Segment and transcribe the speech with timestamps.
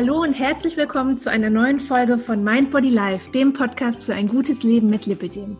[0.00, 4.14] Hallo und herzlich willkommen zu einer neuen Folge von Mind Body Life, dem Podcast für
[4.14, 5.56] ein gutes Leben mit Lipidem.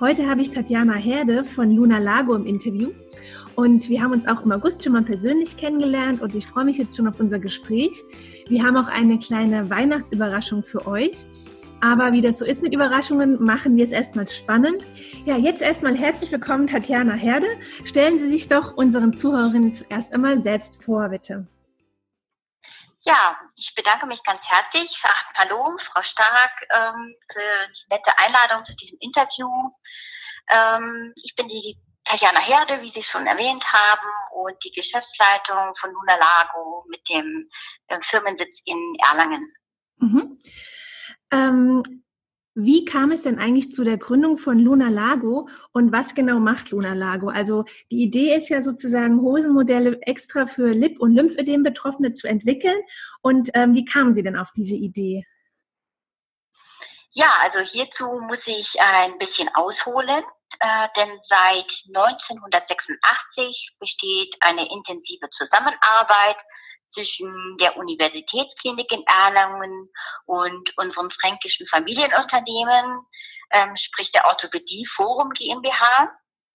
[0.00, 2.92] Heute habe ich Tatjana Herde von Luna Lago im Interview
[3.56, 6.78] und wir haben uns auch im August schon mal persönlich kennengelernt und ich freue mich
[6.78, 7.92] jetzt schon auf unser Gespräch.
[8.48, 11.26] Wir haben auch eine kleine Weihnachtsüberraschung für euch.
[11.82, 14.78] Aber wie das so ist mit Überraschungen, machen wir es erstmal spannend.
[15.26, 17.48] Ja, jetzt erstmal herzlich willkommen, Tatjana Herde.
[17.84, 21.46] Stellen Sie sich doch unseren Zuhörerinnen zuerst einmal selbst vor, bitte.
[23.06, 25.02] Ja, ich bedanke mich ganz herzlich.
[25.36, 29.46] Hallo, Frau Stark, ähm, für die nette Einladung zu diesem Interview.
[30.48, 35.92] Ähm, ich bin die Tatjana Herde, wie Sie schon erwähnt haben, und die Geschäftsleitung von
[35.92, 37.50] Luna Lago mit dem
[37.88, 39.52] äh, Firmensitz in Erlangen.
[39.96, 40.38] Mhm.
[41.30, 42.03] Ähm,
[42.54, 46.70] wie kam es denn eigentlich zu der Gründung von Luna Lago und was genau macht
[46.70, 47.28] Luna Lago?
[47.28, 52.80] Also die Idee ist ja sozusagen Hosenmodelle extra für Lip- und Lymphödem-Betroffene zu entwickeln.
[53.22, 55.26] Und ähm, wie kamen Sie denn auf diese Idee?
[57.10, 60.24] Ja, also hierzu muss ich ein bisschen ausholen,
[60.60, 66.36] äh, denn seit 1986 besteht eine intensive Zusammenarbeit
[66.88, 69.90] zwischen der Universitätsklinik in Erlangen
[70.26, 73.06] und unserem fränkischen Familienunternehmen,
[73.50, 76.10] ähm, sprich der Orthopädie Forum GmbH.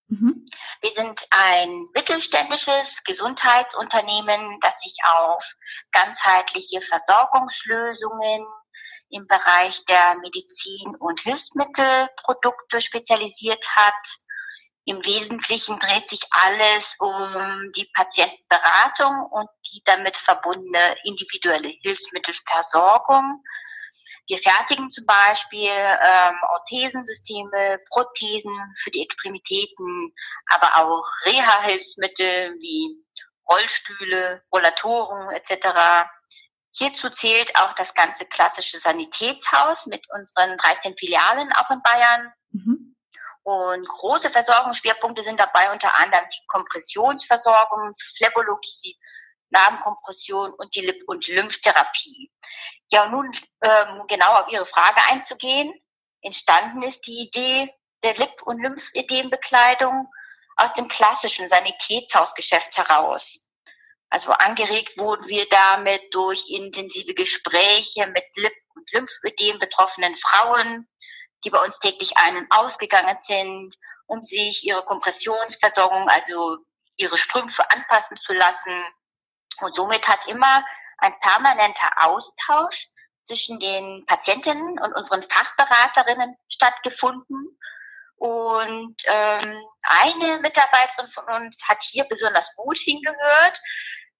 [0.08, 0.46] Mhm.
[0.82, 5.46] Wir sind ein mittelständisches Gesundheitsunternehmen, das sich auf
[5.92, 8.46] ganzheitliche Versorgungslösungen
[9.10, 13.94] im Bereich der Medizin und Hilfsmittelprodukte spezialisiert hat.
[14.90, 23.44] Im Wesentlichen dreht sich alles um die Patientenberatung und die damit verbundene individuelle Hilfsmittelversorgung.
[24.28, 30.12] Wir fertigen zum Beispiel ähm, Orthesensysteme, Prothesen für die Extremitäten,
[30.48, 32.98] aber auch Reha-Hilfsmittel wie
[33.48, 36.10] Rollstühle, Rollatoren etc.
[36.72, 42.34] Hierzu zählt auch das ganze klassische Sanitätshaus mit unseren 13 Filialen auch in Bayern.
[42.54, 42.79] Mhm.
[43.50, 48.96] Und große Versorgungsschwerpunkte sind dabei unter anderem die Kompressionsversorgung, Phlebologie,
[49.50, 52.32] Narbenkompression und die Lip- und Lymphtherapie.
[52.92, 53.32] Ja, und nun
[53.64, 55.74] ähm, genau auf Ihre Frage einzugehen.
[56.22, 57.74] Entstanden ist die Idee
[58.04, 60.08] der Lip- und Lymphödembekleidung
[60.58, 63.50] aus dem klassischen Sanitätshausgeschäft heraus.
[64.12, 70.88] Also angeregt wurden wir damit durch intensive Gespräche mit Lip- und Lymphödem betroffenen Frauen,
[71.44, 73.76] die bei uns täglich ein- und ausgegangen sind,
[74.08, 76.58] um sich ihre Kompressionsversorgung, also
[76.98, 78.84] ihre Strümpfe anpassen zu lassen.
[79.62, 80.64] Und somit hat immer
[80.98, 82.88] ein permanenter Austausch
[83.26, 87.58] zwischen den Patientinnen und unseren Fachberaterinnen stattgefunden.
[88.18, 93.62] Und ähm, eine Mitarbeiterin von uns hat hier besonders gut hingehört,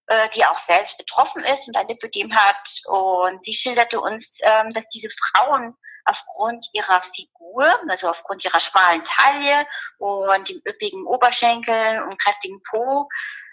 [0.06, 2.68] äh, die auch selbst betroffen ist und ein Lipödem hat.
[2.86, 9.04] Und sie schilderte uns, ähm, dass diese Frauen aufgrund ihrer Figur, also aufgrund ihrer schmalen
[9.04, 9.66] Taille
[9.98, 13.08] und dem üppigen Oberschenkeln und kräftigen Po,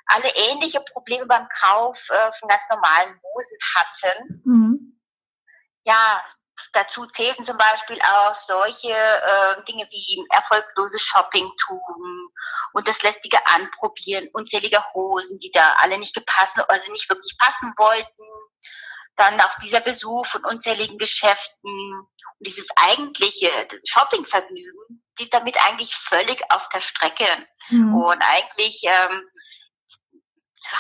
[0.08, 4.42] alle ähnliche Probleme beim Kauf äh, von ganz normalen Hosen hatten.
[4.46, 5.02] Mhm.
[5.84, 6.22] Ja,
[6.74, 12.30] dazu zählten zum Beispiel auch solche äh, Dinge wie erfolgloses Shopping tun
[12.74, 17.74] und das lästige Anprobieren unzähliger Hosen, die da alle nicht gepasst, also nicht wirklich passen
[17.78, 18.24] wollten
[19.18, 22.08] dann auch dieser Besuch von unzähligen Geschäften
[22.40, 23.52] und dieses eigentliche
[23.84, 27.26] Shoppingvergnügen blieb damit eigentlich völlig auf der Strecke.
[27.70, 27.96] Mhm.
[27.96, 29.30] Und eigentlich ähm,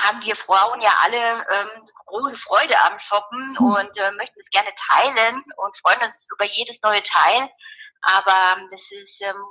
[0.03, 3.65] haben wir Frauen ja alle ähm, große Freude am Shoppen mhm.
[3.65, 7.49] und äh, möchten es gerne teilen und freuen uns über jedes neue Teil.
[8.03, 9.43] Aber das ist ähm,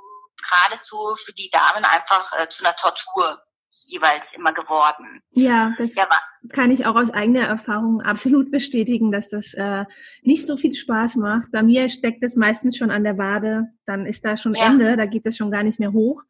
[0.49, 3.43] geradezu für die Damen einfach äh, zu einer Tortur
[3.85, 5.21] jeweils immer geworden.
[5.31, 6.07] Ja, das ja,
[6.49, 9.85] kann ich auch aus eigener Erfahrung absolut bestätigen, dass das äh,
[10.21, 11.51] nicht so viel Spaß macht.
[11.51, 14.65] Bei mir steckt es meistens schon an der Wade, dann ist da schon ja.
[14.65, 16.23] Ende, da geht es schon gar nicht mehr hoch.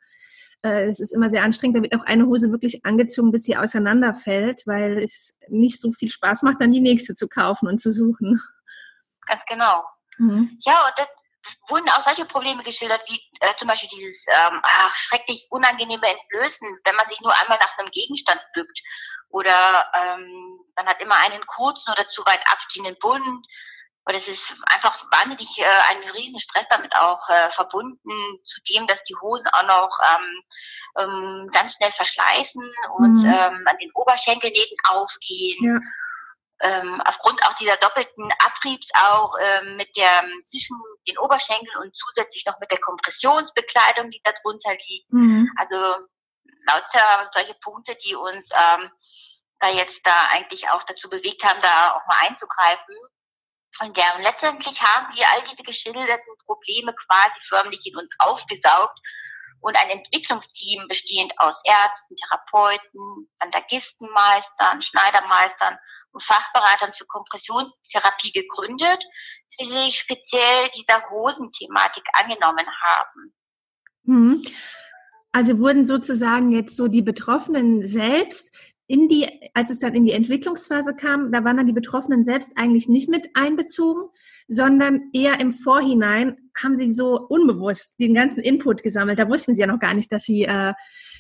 [0.64, 3.58] Äh, es ist immer sehr anstrengend, da wird auch eine Hose wirklich angezogen, bis sie
[3.58, 7.92] auseinanderfällt, weil es nicht so viel Spaß macht, dann die nächste zu kaufen und zu
[7.92, 8.42] suchen.
[9.28, 9.84] Ganz genau.
[10.18, 10.58] Mhm.
[10.66, 11.08] Ja, und das,
[11.68, 16.80] wurden auch solche Probleme geschildert, wie äh, zum Beispiel dieses ähm, ach, schrecklich unangenehme Entblößen,
[16.84, 18.82] wenn man sich nur einmal nach einem Gegenstand bückt.
[19.30, 23.46] Oder ähm, man hat immer einen kurzen oder zu weit abstehenden Bund.
[24.06, 29.04] Und es ist einfach wahnsinnig äh, ein riesen Stress damit auch äh, verbunden, zudem, dass
[29.04, 30.44] die Hosen auch noch ähm,
[31.00, 33.26] ähm, ganz schnell verschleißen und mhm.
[33.26, 35.58] ähm, an den Oberschenkelnähten aufgehen.
[35.60, 35.80] Ja
[36.62, 40.78] ähm, aufgrund auch dieser doppelten Abriebs auch ähm, mit der zwischen
[41.08, 45.12] den Oberschenkeln und zusätzlich noch mit der Kompressionsbekleidung, die darunter liegt.
[45.14, 45.52] Mhm.
[45.58, 45.76] Also
[46.66, 48.90] lauter solche Punkte, die uns ähm,
[49.60, 52.96] da jetzt da eigentlich auch dazu bewegt haben, da auch mal einzugreifen.
[53.80, 59.00] Und ja, und letztendlich haben wir all diese geschilderten Probleme quasi förmlich in uns aufgesaugt
[59.62, 65.78] und ein Entwicklungsteam bestehend aus Ärzten, Therapeuten, Bandagistenmeistern, Schneidermeistern
[66.12, 69.04] und Fachberatern für Kompressionstherapie gegründet,
[69.60, 73.34] die sich speziell dieser Hosenthematik angenommen haben.
[74.04, 74.42] Mhm.
[75.32, 78.56] Also wurden sozusagen jetzt so die Betroffenen selbst
[78.88, 82.54] in die, als es dann in die Entwicklungsphase kam, da waren dann die Betroffenen selbst
[82.56, 84.10] eigentlich nicht mit einbezogen,
[84.48, 89.20] sondern eher im Vorhinein haben sie so unbewusst den ganzen Input gesammelt.
[89.20, 90.74] Da wussten sie ja noch gar nicht, dass sie, äh,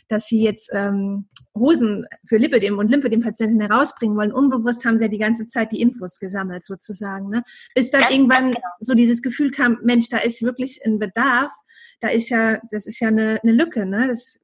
[0.07, 1.27] dass sie jetzt ähm,
[1.59, 4.31] Hosen für Lipidem und Lymphedem-Patienten herausbringen wollen.
[4.31, 7.29] Unbewusst haben sie ja die ganze Zeit die Infos gesammelt sozusagen.
[7.29, 7.43] Ne?
[7.75, 8.67] Bis dann Ganz irgendwann genau.
[8.79, 11.51] so dieses Gefühl kam, Mensch, da ist wirklich ein Bedarf.
[11.99, 13.85] Da ist ja, das ist ja eine, eine Lücke.
[13.85, 14.07] Ne?
[14.07, 14.39] Das,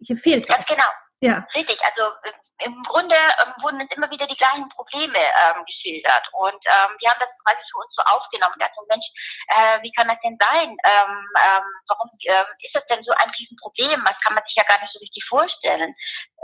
[0.00, 0.68] hier fehlt Ganz was.
[0.68, 0.88] genau.
[1.20, 1.46] Ja.
[1.54, 2.32] Richtig, also äh,
[2.64, 7.10] im Grunde ähm, wurden uns immer wieder die gleichen Probleme ähm, geschildert und ähm, wir
[7.10, 9.06] haben das quasi für uns so aufgenommen und dachten, Mensch,
[9.48, 10.76] äh, wie kann das denn sein?
[10.84, 14.04] Ähm, ähm, warum ähm, ist das denn so ein Riesenproblem?
[14.06, 15.94] Das kann man sich ja gar nicht so richtig vorstellen.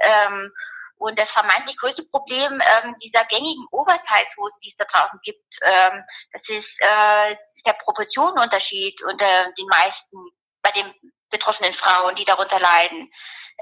[0.02, 0.52] Ähm,
[1.00, 6.04] und das vermeintlich größte Problem ähm, dieser gängigen Oversize-Hosen, die es da draußen gibt, ähm,
[6.32, 10.18] das ist, äh, ist der Proportionenunterschied unter den meisten,
[10.60, 10.94] bei den
[11.30, 13.10] betroffenen Frauen, die darunter leiden.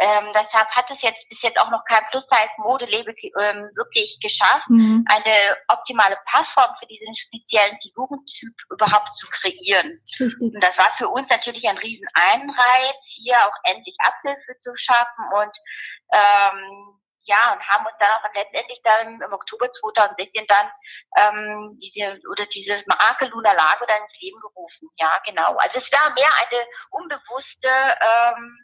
[0.01, 5.05] Ähm, deshalb hat es jetzt bis jetzt auch noch kein Plus-Size-Modelabel ähm, wirklich geschafft, mhm.
[5.09, 10.01] eine optimale Passform für diesen speziellen Figurentyp überhaupt zu kreieren.
[10.21, 10.55] Richtig.
[10.55, 15.25] Und das war für uns natürlich ein riesen Einreiz, hier auch endlich Abhilfe zu schaffen
[15.35, 15.59] und
[16.13, 16.98] ähm,
[17.29, 20.71] ja, und haben uns dann auch letztendlich dann im Oktober 2016 dann
[21.17, 24.89] ähm, diese oder diese Marke Luna Lago dann ins Leben gerufen.
[24.99, 25.57] Ja, genau.
[25.59, 28.59] Also es war mehr eine unbewusste ähm,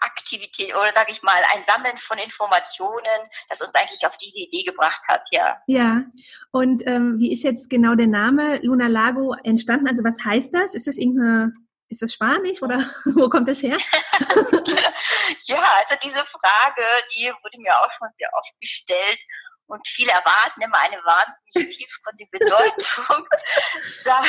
[0.00, 4.64] Aktivität oder sage ich mal ein Sammeln von Informationen, das uns eigentlich auf diese Idee
[4.64, 5.56] gebracht hat, ja.
[5.66, 6.04] Ja,
[6.50, 9.88] und ähm, wie ist jetzt genau der Name Luna Lago entstanden?
[9.88, 10.74] Also was heißt das?
[10.74, 11.52] Ist das irgendeine,
[11.94, 12.78] ist das Spanisch oder
[13.16, 13.78] wo kommt das her?
[15.46, 16.82] ja, also diese Frage,
[17.14, 19.20] die wurde mir auch schon sehr oft gestellt
[19.66, 23.26] und viele erwarten immer eine wahnsinnig tiefgründige Bedeutung.
[24.04, 24.22] da,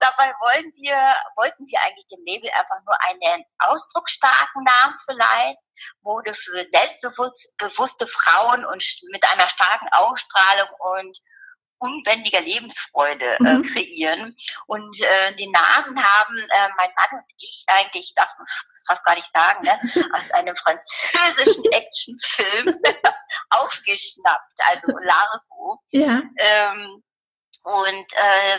[0.00, 5.56] dabei wollen wir, wollten wir eigentlich dem Label einfach nur einen ausdrucksstarken Namen verleihen,
[6.02, 11.18] wurde für selbstbewusste Frauen und mit einer starken Ausstrahlung und
[11.80, 13.64] unbändiger Lebensfreude äh, mhm.
[13.64, 14.36] kreieren.
[14.66, 18.30] Und äh, den Namen haben äh, mein Mann und ich eigentlich, darf
[18.86, 19.72] fast gar nicht sagen, ne,
[20.14, 22.76] aus einem französischen Actionfilm
[23.50, 25.82] aufgeschnappt, also Largo.
[25.90, 26.22] Ja.
[26.36, 27.02] Ähm,
[27.62, 28.58] und äh,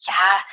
[0.00, 0.44] ja,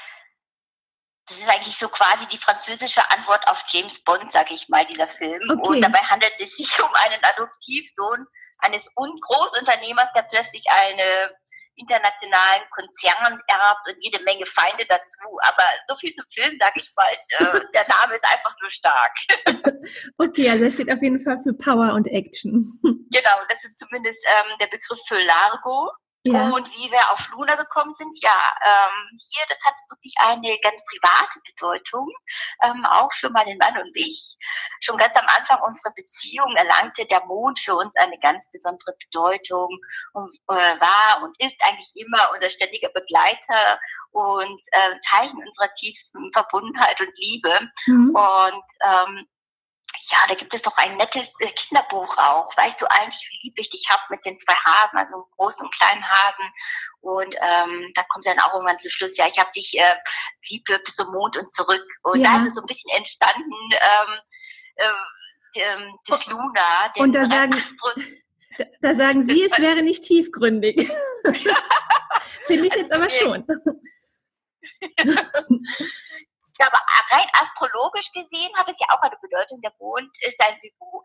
[1.27, 5.07] das ist eigentlich so quasi die französische Antwort auf James Bond, sag ich mal, dieser
[5.07, 5.41] Film.
[5.49, 5.69] Okay.
[5.69, 8.27] Und dabei handelt es sich um einen Adoptivsohn
[8.59, 11.31] eines Großunternehmers, der plötzlich eine
[11.75, 15.39] internationalen Konzern erbt und jede Menge Feinde dazu.
[15.43, 19.15] Aber so viel zum Film, sage ich mal, äh, der Name ist einfach nur stark.
[20.17, 22.65] okay, also er steht auf jeden Fall für Power und Action.
[22.83, 25.91] genau, das ist zumindest ähm, der Begriff für Largo.
[26.23, 26.49] Ja.
[26.49, 30.83] Und wie wir auf Luna gekommen sind, ja, ähm, hier, das hat wirklich eine ganz
[30.85, 32.09] private Bedeutung,
[32.63, 34.37] ähm, auch für meinen Mann und mich.
[34.81, 39.79] Schon ganz am Anfang unserer Beziehung erlangte der Mond für uns eine ganz besondere Bedeutung
[40.13, 43.79] und äh, war und ist eigentlich immer unser ständiger Begleiter
[44.11, 47.59] und äh, Zeichen unserer tiefen Verbundenheit und Liebe.
[47.87, 48.15] Mhm.
[48.15, 49.27] Und ähm,
[50.11, 52.55] ja, da gibt es doch ein nettes äh, Kinderbuch auch.
[52.57, 55.65] Weißt du eigentlich, wie lieb ich dich hab mit den zwei Hasen, also einem großen
[55.65, 56.53] und kleinen Hasen.
[57.01, 59.95] Und ähm, da kommt dann auch irgendwann zu Schluss, ja, ich habe dich äh,
[60.49, 61.85] lieb bis zum Mond und zurück.
[62.03, 62.37] Und ja.
[62.37, 64.19] da ist es so ein bisschen entstanden, ähm,
[65.55, 66.93] ähm, das Luna.
[66.97, 67.55] Und da sagen,
[68.81, 70.89] da sagen Sie, es wäre nicht tiefgründig.
[72.47, 73.45] Finde ich jetzt aber schon.
[76.61, 79.61] Aber rein astrologisch gesehen hat es ja auch eine Bedeutung.
[79.61, 80.57] Der Mond ist ein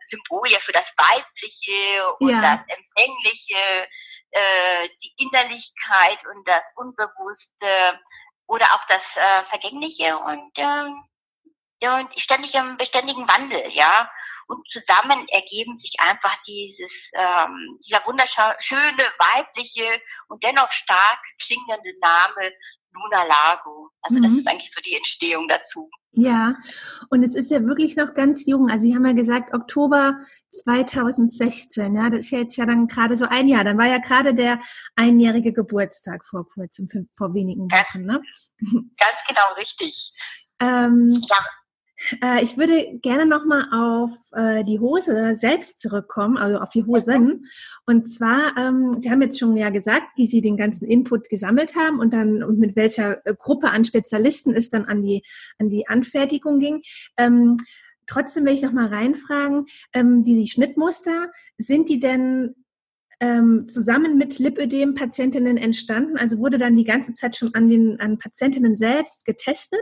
[0.05, 2.41] Symbol ja für das Weibliche und ja.
[2.41, 3.87] das Empfängliche,
[4.31, 7.99] äh, die Innerlichkeit und das Unbewusste
[8.47, 14.09] oder auch das äh, Vergängliche und, äh, und ständig im beständigen Wandel, ja.
[14.47, 22.53] Und zusammen ergeben sich einfach dieses, ähm, dieser wunderschöne, weibliche und dennoch stark klingende Name
[23.01, 23.89] Luna Lago.
[24.01, 24.23] Also mhm.
[24.23, 25.89] das ist eigentlich so die Entstehung dazu.
[26.11, 26.55] Ja,
[27.09, 28.69] und es ist ja wirklich noch ganz jung.
[28.71, 30.17] Also Sie haben ja gesagt, Oktober
[30.49, 33.63] 2016, ja, das ist ja jetzt ja dann gerade so ein Jahr.
[33.63, 34.59] Dann war ja gerade der
[34.95, 38.21] einjährige Geburtstag vor kurzem, vor wenigen Wochen, ne?
[38.59, 40.13] Ganz genau richtig.
[40.59, 41.37] Ähm, ja.
[42.23, 47.47] Äh, ich würde gerne nochmal auf äh, die Hose selbst zurückkommen, also auf die Hosen.
[47.85, 51.75] Und zwar, ähm, Sie haben jetzt schon ja gesagt, wie Sie den ganzen Input gesammelt
[51.75, 55.23] haben und dann und mit welcher äh, Gruppe an Spezialisten es dann an die,
[55.57, 56.81] an die Anfertigung ging.
[57.17, 57.57] Ähm,
[58.05, 62.55] trotzdem will ich noch mal reinfragen, ähm, die Schnittmuster, sind die denn
[63.19, 66.17] ähm, zusammen mit Lipödem-Patientinnen entstanden?
[66.17, 69.81] Also wurde dann die ganze Zeit schon an den an Patientinnen selbst getestet?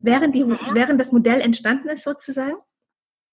[0.00, 0.58] Während, die, mhm.
[0.72, 2.56] während das Modell entstanden ist sozusagen?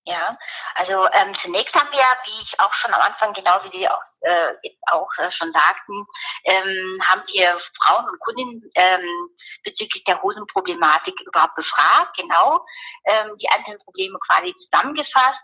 [0.07, 0.37] Ja,
[0.75, 4.01] also ähm, zunächst haben wir, wie ich auch schon am Anfang, genau wie Sie auch,
[4.21, 4.53] äh,
[4.89, 6.05] auch äh, schon sagten,
[6.45, 9.05] ähm, haben wir Frauen und Kundinnen ähm,
[9.65, 12.65] bezüglich der Hosenproblematik überhaupt befragt, genau,
[13.03, 15.43] ähm, die einzelnen Probleme quasi zusammengefasst.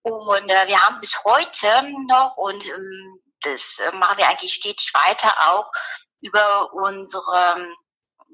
[0.00, 4.92] Und äh, wir haben bis heute noch, und ähm, das äh, machen wir eigentlich stetig
[4.94, 5.70] weiter auch,
[6.22, 7.68] über unsere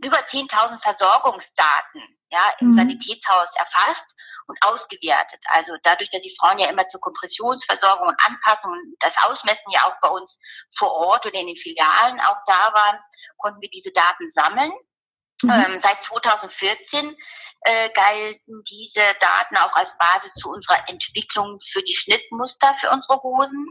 [0.03, 2.77] über 10.000 Versorgungsdaten ja, im mhm.
[2.77, 4.07] Sanitätshaus erfasst
[4.47, 5.43] und ausgewertet.
[5.53, 10.01] Also dadurch, dass die Frauen ja immer zur Kompressionsversorgung und Anpassung das Ausmessen ja auch
[10.01, 10.39] bei uns
[10.77, 13.01] vor Ort oder in den Filialen auch da waren,
[13.39, 14.73] konnten wir diese Daten sammeln.
[15.43, 15.51] Mhm.
[15.51, 17.17] Ähm, seit 2014
[17.63, 23.23] äh, galten diese Daten auch als Basis zu unserer Entwicklung für die Schnittmuster für unsere
[23.23, 23.67] Hosen.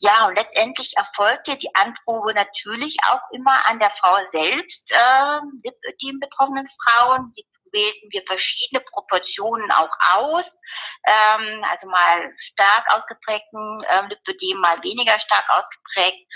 [0.00, 5.70] Ja, und letztendlich erfolgte die Anprobe natürlich auch immer an der Frau selbst, äh,
[6.02, 7.32] die betroffenen Frauen.
[7.36, 10.58] Die wählten wir verschiedene Proportionen auch aus.
[11.06, 16.26] Ähm, also mal stark ausgeprägten ähm, Lipödem, mal weniger stark ausgeprägt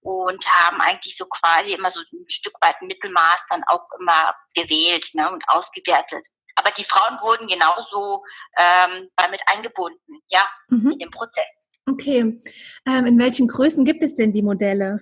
[0.00, 5.08] und haben eigentlich so quasi immer so ein Stück weit Mittelmaß dann auch immer gewählt
[5.14, 6.26] ne, und ausgewertet.
[6.56, 8.22] Aber die Frauen wurden genauso
[8.56, 10.92] ähm, damit eingebunden, ja, mhm.
[10.92, 11.46] in den Prozess.
[11.86, 12.40] Okay.
[12.86, 15.00] Ähm, in welchen Größen gibt es denn die Modelle?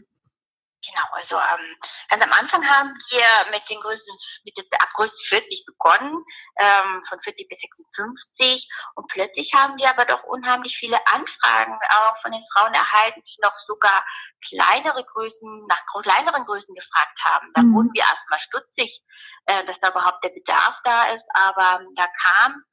[0.90, 1.76] Genau, also ähm,
[2.08, 6.24] ganz am Anfang haben wir mit den Größen, mit der Abgröße 40 begonnen,
[6.56, 12.16] ähm, von 40 bis 56 und plötzlich haben wir aber doch unheimlich viele Anfragen auch
[12.18, 14.04] von den Frauen erhalten, die noch sogar
[14.48, 17.50] kleinere Größen, nach kleineren Größen gefragt haben.
[17.54, 17.74] Da mhm.
[17.74, 19.02] wurden wir erstmal stutzig,
[19.46, 22.64] äh, dass da überhaupt der Bedarf da ist, aber da kam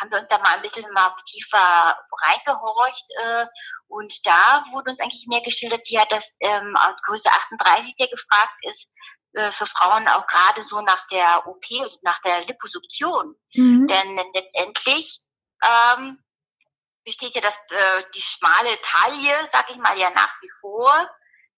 [0.00, 3.46] haben wir uns da mal ein bisschen mal tiefer reingehorcht äh,
[3.88, 8.88] und da wurde uns eigentlich mehr geschildert, ja, dass ähm, Größe 38 der gefragt ist
[9.34, 13.34] äh, für Frauen auch gerade so nach der OP und nach der Liposuktion.
[13.54, 13.86] Mhm.
[13.88, 15.20] Denn letztendlich
[15.62, 16.18] ähm,
[17.04, 21.08] besteht ja das, äh, die schmale Taille, sag ich mal, ja nach wie vor.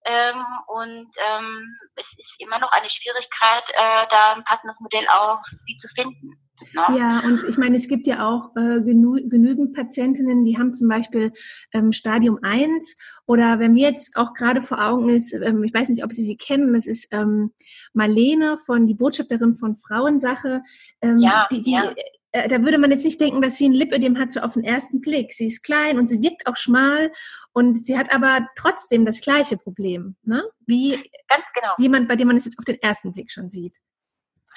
[0.05, 5.43] Ähm, und ähm, es ist immer noch eine Schwierigkeit, äh, da ein passendes Modell auch
[5.45, 6.46] sie zu finden.
[6.73, 6.99] Ne?
[6.99, 10.89] Ja, und ich meine, es gibt ja auch äh, genü genügend Patientinnen, die haben zum
[10.89, 11.33] Beispiel
[11.73, 12.97] ähm, Stadium 1
[13.27, 16.25] oder wenn mir jetzt auch gerade vor Augen ist, ähm, ich weiß nicht, ob Sie
[16.25, 17.53] sie kennen, das ist ähm,
[17.93, 20.63] Marlene von die Botschafterin von Frauensache.
[21.03, 21.93] Ähm, ja, die, die, ja.
[22.37, 24.65] Äh, da würde man jetzt nicht denken, dass sie ein Lipödem hat, so auf den
[24.65, 25.33] ersten Blick.
[25.33, 27.11] Sie ist klein und sie wirkt auch schmal
[27.53, 30.45] und sie hat aber trotzdem das gleiche Problem, ne?
[30.67, 31.75] wie genau.
[31.79, 33.77] jemand, bei dem man es jetzt auf den ersten Blick schon sieht.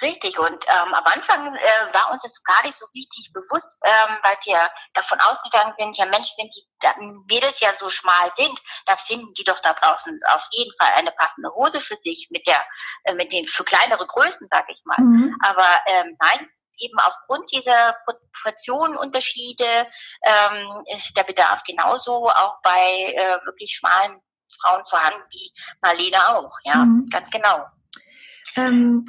[0.02, 4.16] Richtig, und ähm, am Anfang äh, war uns das gar nicht so richtig bewusst, ähm,
[4.22, 8.98] weil wir davon ausgegangen sind, ja Mensch, wenn die Mädels ja so schmal sind, dann
[8.98, 12.64] finden die doch da draußen auf jeden Fall eine passende Hose für sich mit der,
[13.04, 15.00] äh, mit den für kleinere Größen, sag ich mal.
[15.00, 15.36] Mhm.
[15.42, 19.86] Aber ähm, nein, eben aufgrund dieser Proportionenunterschiede
[20.24, 24.20] ähm, ist der Bedarf genauso auch bei äh, wirklich schmalen
[24.60, 27.06] Frauen vorhanden wie Marlene auch, ja, mhm.
[27.10, 27.66] ganz genau.
[28.56, 29.04] Ähm,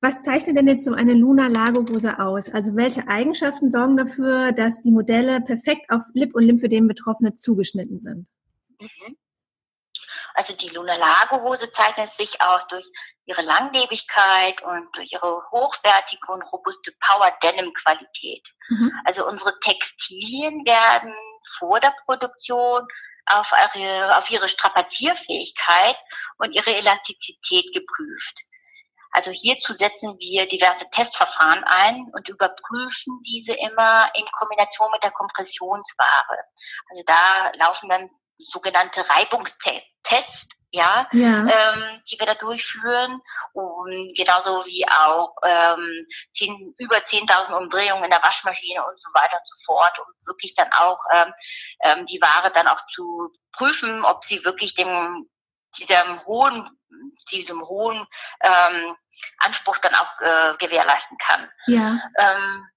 [0.00, 2.52] was zeichnet denn jetzt so eine Luna Lago Hose aus?
[2.52, 8.26] Also welche Eigenschaften sorgen dafür, dass die Modelle perfekt auf Lip- und Lymphödem-Betroffene zugeschnitten sind?
[8.80, 9.16] Mhm.
[10.34, 12.86] Also die Luna Lago Hose zeichnet sich aus durch
[13.24, 18.46] ihre Langlebigkeit und durch ihre hochwertige und robuste Power Denim Qualität.
[18.68, 18.92] Mhm.
[19.06, 21.14] Also unsere Textilien werden
[21.58, 22.86] vor der Produktion
[23.26, 25.96] auf ihre, auf ihre Strapazierfähigkeit
[26.38, 28.46] und ihre Elastizität geprüft.
[29.16, 35.10] Also hierzu setzen wir diverse Testverfahren ein und überprüfen diese immer in Kombination mit der
[35.10, 36.44] Kompressionsware.
[36.90, 41.46] Also da laufen dann sogenannte Reibungstests, ja, ja.
[41.46, 43.22] Ähm, die wir da durchführen
[43.54, 49.38] und genauso wie auch ähm, 10, über 10.000 Umdrehungen in der Waschmaschine und so weiter
[49.38, 51.32] und so fort, um wirklich dann auch ähm,
[51.80, 55.26] ähm, die Ware dann auch zu prüfen, ob sie wirklich dem
[55.78, 56.68] diesem hohen,
[57.30, 58.06] diesem hohen
[58.40, 58.96] ähm,
[59.38, 61.50] Anspruch dann auch äh, gewährleisten kann.
[61.66, 61.98] Ja.
[62.18, 62.68] Ähm,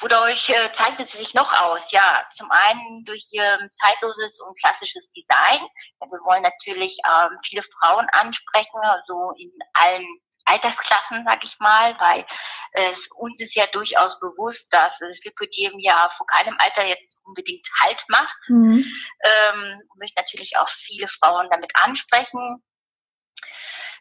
[0.00, 1.90] wodurch äh, zeichnet sie sich noch aus?
[1.92, 5.60] Ja, zum einen durch ihr zeitloses und klassisches Design.
[6.00, 10.06] Ja, wir wollen natürlich ähm, viele Frauen ansprechen, also in allen
[10.44, 12.26] Altersklassen, sag ich mal, weil
[12.72, 17.66] äh, uns ist ja durchaus bewusst, dass das Lipödem ja vor keinem Alter jetzt unbedingt
[17.80, 18.36] Halt macht.
[18.48, 18.84] Mhm.
[19.24, 22.62] Ähm, möchte natürlich auch viele Frauen damit ansprechen.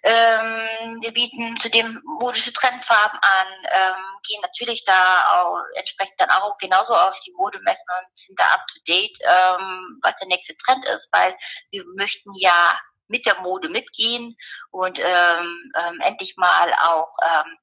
[0.04, 6.58] Ähm, wir bieten zudem modische Trendfarben an, ähm, gehen natürlich da auch entsprechend dann auch
[6.58, 10.86] genauso auf die Modemessen und sind da up to date, ähm, was der nächste Trend
[10.86, 11.36] ist, weil
[11.70, 14.36] wir möchten ja mit der Mode mitgehen
[14.72, 17.58] und ähm, ähm, endlich mal auch ähm,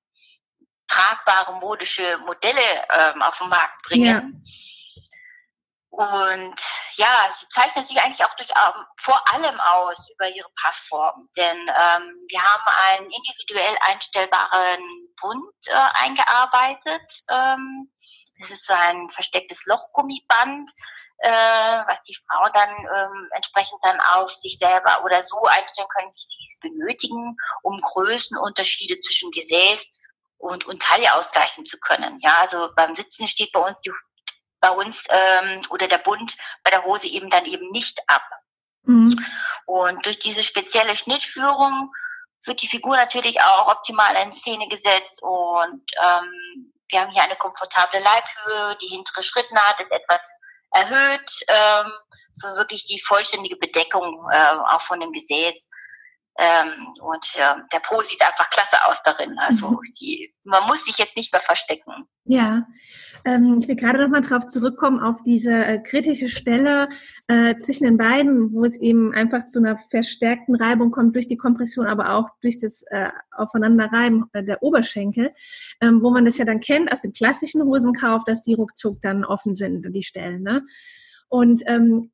[0.87, 2.61] tragbare modische Modelle
[2.93, 4.43] ähm, auf den Markt bringen.
[4.45, 4.53] Ja.
[5.91, 6.55] Und
[6.97, 11.29] ja, sie zeichnet sich eigentlich auch durch ähm, vor allem aus über ihre Passform.
[11.37, 14.83] Denn ähm, wir haben einen individuell einstellbaren
[15.21, 17.03] Bund äh, eingearbeitet.
[17.31, 17.91] Ähm,
[18.41, 20.71] das ist so ein verstecktes Lochgummiband,
[21.19, 26.11] äh, was die Frauen dann ähm, entsprechend dann auf sich selber oder so einstellen können,
[26.11, 29.85] wie sie es benötigen, um Größenunterschiede zwischen Gesäß
[30.37, 32.19] und, und Taille ausgleichen zu können.
[32.21, 33.93] Ja, also beim Sitzen steht bei uns die
[34.61, 38.23] bei uns ähm, oder der Bund bei der Hose eben dann eben nicht ab.
[38.83, 39.25] Mhm.
[39.67, 41.93] Und durch diese spezielle Schnittführung
[42.45, 47.37] wird die Figur natürlich auch optimal in Szene gesetzt und ähm, wir haben hier eine
[47.37, 50.23] komfortable Leibhöhe, die hintere Schrittnaht ist etwas
[50.71, 51.93] erhöht ähm,
[52.41, 55.67] für wirklich die vollständige Bedeckung äh, auch von dem Gesäß.
[56.41, 59.37] Ähm, und äh, der Po sieht einfach klasse aus darin.
[59.41, 59.81] Also mhm.
[60.01, 62.09] die, man muss sich jetzt nicht mehr verstecken.
[62.27, 62.65] Ja,
[63.25, 66.91] ähm, ich will gerade noch mal darauf zurückkommen, auf diese äh, kritische Stelle
[67.27, 71.37] äh, zwischen den beiden, wo es eben einfach zu einer verstärkten Reibung kommt durch die
[71.37, 75.35] Kompression, aber auch durch das äh, Aufeinanderreiben äh, der Oberschenkel,
[75.81, 79.25] ähm, wo man das ja dann kennt aus dem klassischen Hosenkauf, dass die ruckzuck dann
[79.25, 80.43] offen sind, die Stellen.
[80.43, 80.63] Ne?
[81.29, 82.13] Und ähm,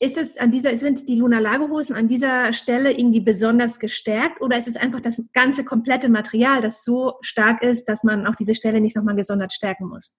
[0.00, 4.58] ist es an dieser, sind die Luna Lagerhosen an dieser Stelle irgendwie besonders gestärkt oder
[4.58, 8.54] ist es einfach das ganze komplette Material, das so stark ist, dass man auch diese
[8.54, 10.12] Stelle nicht nochmal gesondert stärken muss?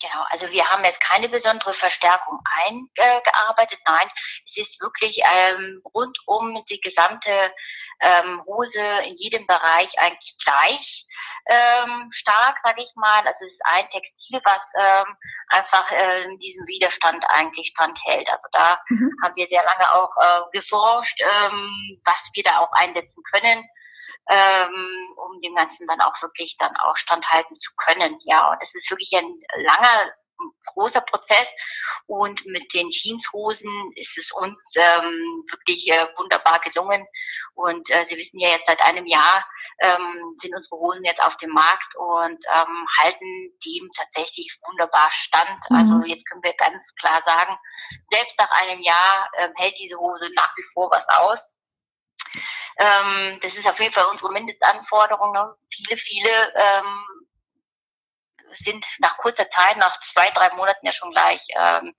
[0.00, 3.80] Genau, also wir haben jetzt keine besondere Verstärkung eingearbeitet.
[3.84, 4.08] Nein,
[4.46, 7.52] es ist wirklich ähm, rundum die gesamte
[8.00, 11.04] ähm, Hose in jedem Bereich eigentlich gleich
[11.46, 13.26] ähm, stark, sage ich mal.
[13.26, 15.16] Also es ist ein Textil, was ähm,
[15.48, 18.30] einfach äh, diesen Widerstand eigentlich standhält.
[18.30, 19.10] Also da mhm.
[19.22, 23.68] haben wir sehr lange auch äh, geforscht, ähm, was wir da auch einsetzen können
[24.28, 28.18] ähm, um dem Ganzen dann auch wirklich dann auch standhalten zu können.
[28.24, 30.12] Ja, und es ist wirklich ein langer,
[30.74, 31.48] großer Prozess
[32.06, 37.04] und mit den Jeanshosen ist es uns ähm, wirklich äh, wunderbar gelungen
[37.54, 39.44] und äh, Sie wissen ja jetzt seit einem Jahr
[39.80, 45.58] ähm, sind unsere Hosen jetzt auf dem Markt und ähm, halten dem tatsächlich wunderbar stand.
[45.70, 45.76] Mhm.
[45.76, 47.56] Also jetzt können wir ganz klar sagen,
[48.10, 51.54] selbst nach einem Jahr ähm, hält diese Hose nach wie vor was aus.
[52.78, 55.32] Ähm, das ist auf jeden Fall unsere Mindestanforderung.
[55.32, 55.54] Ne?
[55.70, 57.04] Viele, viele ähm,
[58.52, 61.94] sind nach kurzer Zeit, nach zwei, drei Monaten ja schon gleich ähm,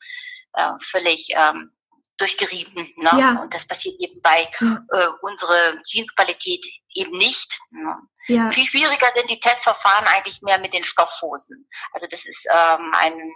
[0.53, 1.75] äh, völlig ähm,
[2.17, 2.93] durchgerieben.
[2.97, 3.11] Ne?
[3.17, 3.41] Ja.
[3.41, 4.77] Und das passiert eben bei ja.
[4.91, 7.57] äh, unserer Jeansqualität eben nicht.
[7.71, 7.95] Ne?
[8.27, 8.51] Ja.
[8.51, 11.67] Viel schwieriger sind die Testverfahren eigentlich mehr mit den Stoffhosen.
[11.93, 13.33] Also das ist ähm, ein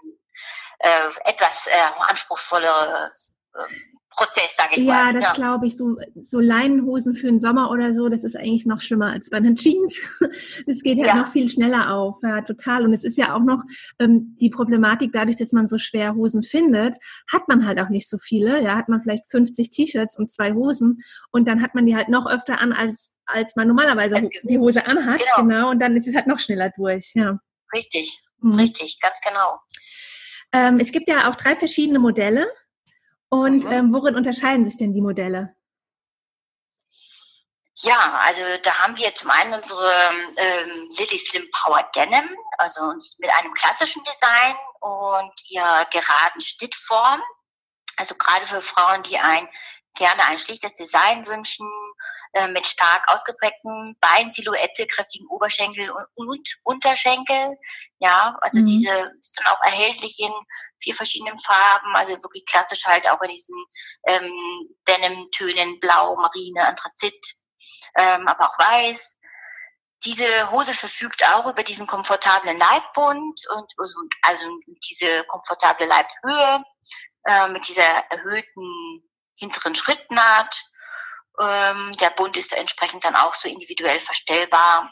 [0.80, 3.74] äh, etwas äh, anspruchsvolleres äh,
[4.16, 5.14] Prozess, sage ich ja, mal.
[5.14, 5.78] Das ja, das glaube ich.
[5.78, 9.40] So, so Leinenhosen für den Sommer oder so, das ist eigentlich noch schlimmer als bei
[9.40, 10.02] den Jeans.
[10.66, 11.16] Das geht halt ja.
[11.16, 12.86] noch viel schneller auf, ja, total.
[12.86, 13.64] Und es ist ja auch noch
[14.00, 16.96] ähm, die Problematik, dadurch, dass man so schwer Hosen findet,
[17.32, 18.62] hat man halt auch nicht so viele.
[18.62, 22.10] Ja, hat man vielleicht 50 T-Shirts und zwei Hosen und dann hat man die halt
[22.10, 25.20] noch öfter an, als, als man normalerweise als die Hose anhat.
[25.20, 25.48] Genau.
[25.48, 25.70] genau.
[25.72, 27.40] Und dann ist es halt noch schneller durch, ja.
[27.74, 28.56] Richtig, mhm.
[28.56, 29.60] richtig, ganz genau.
[30.54, 32.48] Ähm, es gibt ja auch drei verschiedene Modelle.
[33.34, 33.72] Und mhm.
[33.72, 35.56] ähm, worin unterscheiden sich denn die Modelle?
[37.78, 39.92] Ja, also da haben wir zum einen unsere
[40.38, 47.24] ähm, Lily Slim Power Denim, also uns mit einem klassischen Design und ihrer geraden Schnittform.
[47.98, 49.50] Also gerade für Frauen, die ein
[49.96, 51.68] gerne ein schlichtes Design wünschen,
[52.34, 57.58] äh, mit stark ausgeprägten Beinsilhouette, kräftigen Oberschenkel und, und Unterschenkel.
[58.00, 58.66] Ja, also mhm.
[58.66, 60.34] diese ist dann auch erhältlich in
[60.82, 63.66] vier verschiedenen Farben, also wirklich klassisch halt auch in diesen
[64.08, 64.32] ähm,
[64.88, 67.24] Denim-Tönen, Blau, Marine, Anthrazit,
[67.96, 69.18] ähm, aber auch Weiß.
[70.04, 74.44] Diese Hose verfügt auch über diesen komfortablen Leibbund und, und also
[74.90, 76.64] diese komfortable Leibhöhe
[77.26, 79.04] äh, mit dieser erhöhten
[79.36, 80.64] hinteren Schrittnaht.
[81.40, 84.92] Ähm, der Bund ist entsprechend dann auch so individuell verstellbar,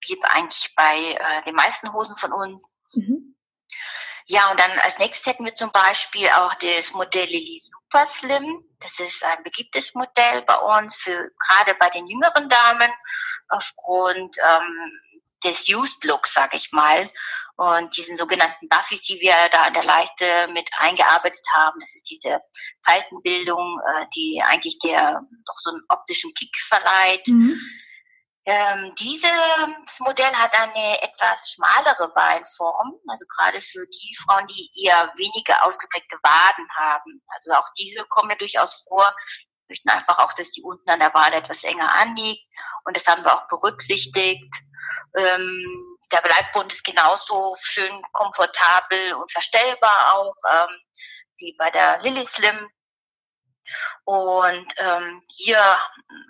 [0.00, 2.74] wie eigentlich bei äh, den meisten Hosen von uns.
[2.94, 3.36] Mhm.
[4.28, 8.64] Ja, und dann als nächstes hätten wir zum Beispiel auch das Modell Lily Super Slim.
[8.80, 12.92] Das ist ein beliebtes Modell bei uns, für gerade bei den jüngeren Damen,
[13.48, 14.90] aufgrund ähm,
[15.50, 17.10] des Used Looks, sage ich mal.
[17.56, 22.10] Und diesen sogenannten Buffys, die wir da an der Leiste mit eingearbeitet haben, das ist
[22.10, 22.40] diese
[22.84, 27.26] Faltenbildung, äh, die eigentlich der doch so einen optischen Kick verleiht.
[27.28, 27.58] Mhm.
[28.48, 35.12] Ähm, dieses Modell hat eine etwas schmalere Beinform, also gerade für die Frauen, die eher
[35.16, 37.22] weniger ausgeprägte Waden haben.
[37.28, 39.12] Also auch diese kommen ja durchaus vor.
[39.68, 42.42] Möchten einfach auch, dass die unten an der Wade etwas enger anliegt.
[42.84, 44.54] Und das haben wir auch berücksichtigt.
[45.16, 50.76] Ähm, der Bleibbund ist genauso schön komfortabel und verstellbar auch ähm,
[51.38, 52.68] wie bei der Lily Slim.
[54.04, 55.58] Und ähm, hier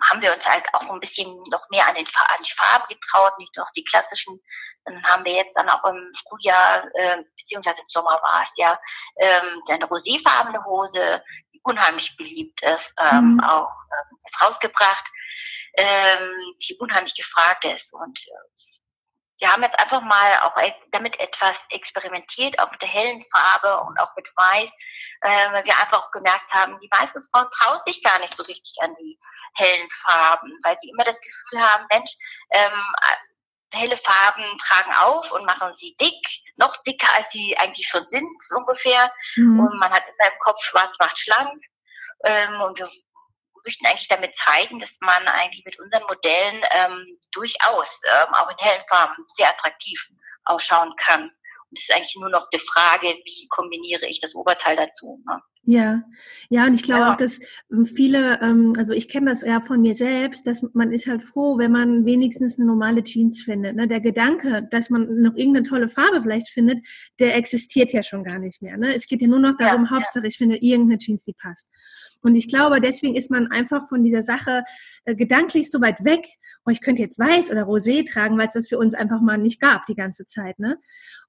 [0.09, 3.37] haben wir uns halt auch ein bisschen noch mehr an, den, an die Farben getraut,
[3.37, 4.39] nicht nur die klassischen.
[4.85, 8.79] Dann haben wir jetzt dann auch im Frühjahr, äh, beziehungsweise im Sommer war es ja,
[9.17, 11.23] ähm, eine roséfarbene Hose,
[11.53, 13.43] die unheimlich beliebt ist, ähm, mhm.
[13.43, 15.05] auch ähm, rausgebracht,
[15.73, 17.93] ähm, die unheimlich gefragt ist.
[17.93, 18.76] Und äh,
[19.39, 23.81] wir haben jetzt einfach mal auch e-, damit etwas experimentiert, auch mit der hellen Farbe
[23.81, 24.69] und auch mit Weiß,
[25.21, 28.43] äh, weil wir einfach auch gemerkt haben, die meisten Frauen trauen sich gar nicht so
[28.43, 29.19] richtig an die
[29.55, 32.11] hellen Farben, weil sie immer das Gefühl haben, Mensch,
[32.51, 32.83] ähm,
[33.73, 38.29] helle Farben tragen auf und machen sie dick, noch dicker als sie eigentlich schon sind,
[38.43, 39.11] so ungefähr.
[39.35, 39.59] Mhm.
[39.59, 41.61] Und man hat immer im Kopf, schwarz macht schlank.
[42.23, 42.89] Ähm, und wir
[43.67, 48.57] möchten eigentlich damit zeigen, dass man eigentlich mit unseren Modellen ähm, durchaus ähm, auch in
[48.59, 50.09] hellen Farben sehr attraktiv
[50.45, 51.23] ausschauen kann.
[51.23, 55.21] Und es ist eigentlich nur noch die Frage, wie kombiniere ich das Oberteil dazu.
[55.27, 55.41] Ne?
[55.63, 56.01] Ja,
[56.49, 57.11] ja, und ich glaube ja.
[57.11, 60.93] auch, dass ähm, viele, ähm, also ich kenne das ja von mir selbst, dass man
[60.93, 63.75] ist halt froh, wenn man wenigstens eine normale Jeans findet.
[63.75, 63.85] Ne?
[63.85, 66.87] Der Gedanke, dass man noch irgendeine tolle Farbe vielleicht findet,
[67.19, 68.77] der existiert ja schon gar nicht mehr.
[68.77, 68.95] Ne?
[68.95, 70.29] Es geht ja nur noch darum, ja, Hauptsache ja.
[70.29, 71.69] ich finde irgendeine Jeans, die passt.
[72.21, 74.63] Und ich glaube, deswegen ist man einfach von dieser Sache
[75.05, 76.27] äh, gedanklich so weit weg.
[76.63, 79.37] Und ich könnte jetzt weiß oder rosé tragen, weil es das für uns einfach mal
[79.37, 80.59] nicht gab die ganze Zeit.
[80.59, 80.79] Ne?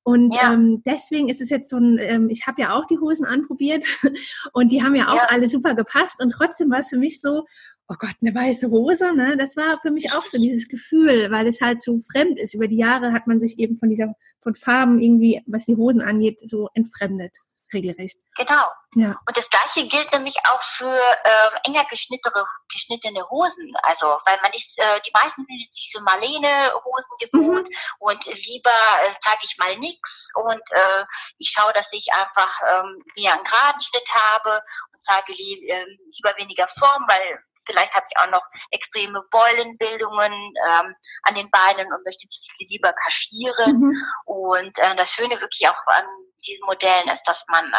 [0.03, 0.53] Und ja.
[0.53, 3.85] ähm, deswegen ist es jetzt so ein, ähm, ich habe ja auch die Hosen anprobiert
[4.53, 5.27] und die haben ja auch ja.
[5.29, 6.22] alle super gepasst.
[6.22, 7.44] Und trotzdem war es für mich so,
[7.88, 9.37] oh Gott, eine weiße Hose, ne?
[9.38, 12.55] Das war für mich auch so dieses Gefühl, weil es halt so fremd ist.
[12.55, 16.03] Über die Jahre hat man sich eben von dieser, von Farben irgendwie, was die Hosen
[16.03, 17.38] angeht, so entfremdet
[17.72, 18.18] regelrecht.
[18.37, 18.66] Genau.
[18.94, 19.18] Ja.
[19.26, 20.87] Und das gleiche gilt nämlich auch für
[21.24, 23.74] ähm, enger geschnittene, geschnittene Hosen.
[23.83, 27.76] Also, weil man ist, äh, die meisten sind jetzt diese Marlene-Hosen gewohnt mhm.
[27.98, 31.04] und lieber äh, zeige ich mal nichts und äh,
[31.38, 35.85] ich schaue, dass ich einfach ähm, mehr einen geraden Schnitt habe und zeige li äh,
[36.16, 41.92] lieber weniger Form, weil Vielleicht habe ich auch noch extreme Beulenbildungen ähm, an den Beinen
[41.92, 43.78] und möchte sie lieber kaschieren.
[43.78, 44.04] Mhm.
[44.24, 46.04] Und äh, das Schöne wirklich auch an
[46.46, 47.70] diesen Modellen ist, dass man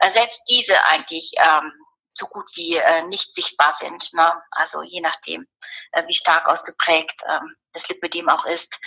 [0.00, 1.72] äh, selbst diese eigentlich ähm,
[2.12, 4.12] so gut wie äh, nicht sichtbar sind.
[4.12, 4.32] Ne?
[4.50, 5.46] Also je nachdem,
[5.92, 8.78] äh, wie stark ausgeprägt ähm, das Lipödem auch ist,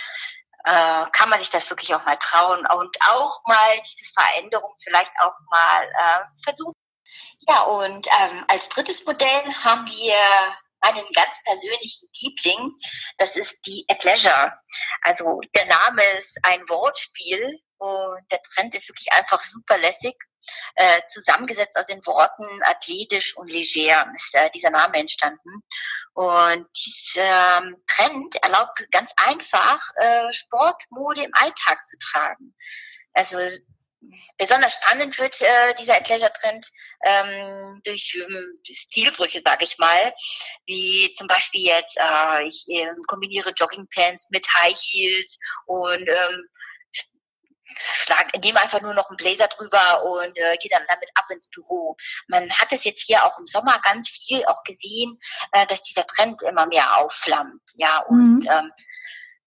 [0.64, 5.12] äh, kann man sich das wirklich auch mal trauen und auch mal diese Veränderung vielleicht
[5.20, 6.74] auch mal äh, versuchen.
[7.48, 10.16] Ja, und ähm, als drittes Modell haben wir
[10.80, 12.72] einen ganz persönlichen Liebling.
[13.18, 14.52] Das ist die Athleisure.
[15.02, 20.14] Also der Name ist ein Wortspiel und der Trend ist wirklich einfach super lässig.
[20.74, 25.62] Äh, zusammengesetzt aus den Worten athletisch und leger ist äh, dieser Name entstanden.
[26.14, 32.56] Und dieser ähm, Trend erlaubt ganz einfach, äh, Sportmode im Alltag zu tragen.
[33.12, 33.38] Also
[34.38, 36.66] besonders spannend wird äh, dieser Athleisure-Trend
[37.04, 40.14] ähm, durch ähm, Stilbrüche, sage ich mal,
[40.66, 46.48] wie zum Beispiel jetzt, äh, ich äh, kombiniere Joggingpants mit High Heels und ähm,
[47.76, 51.48] schlag, nehme einfach nur noch einen Blazer drüber und äh, gehe dann damit ab ins
[51.48, 51.96] Büro.
[52.28, 55.18] Man hat es jetzt hier auch im Sommer ganz viel auch gesehen,
[55.52, 57.62] äh, dass dieser Trend immer mehr aufflammt.
[57.74, 58.50] Ja, und mhm.
[58.50, 58.72] ähm,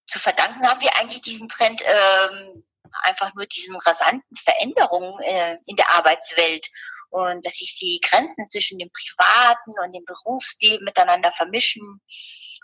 [0.06, 2.64] zu verdanken haben wir eigentlich diesen Trend ähm,
[3.02, 6.68] einfach nur diesen rasanten Veränderungen äh, in der Arbeitswelt
[7.10, 12.02] und dass sich die Grenzen zwischen dem privaten und dem Berufsleben miteinander vermischen.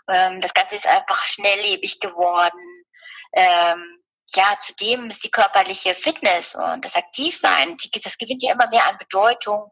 [0.08, 2.84] Ähm, das Ganze ist einfach schnelllebig geworden.
[3.32, 4.02] Ähm,
[4.34, 8.88] ja, zudem ist die körperliche Fitness und das Aktivsein, die, das gewinnt ja immer mehr
[8.88, 9.70] an Bedeutung.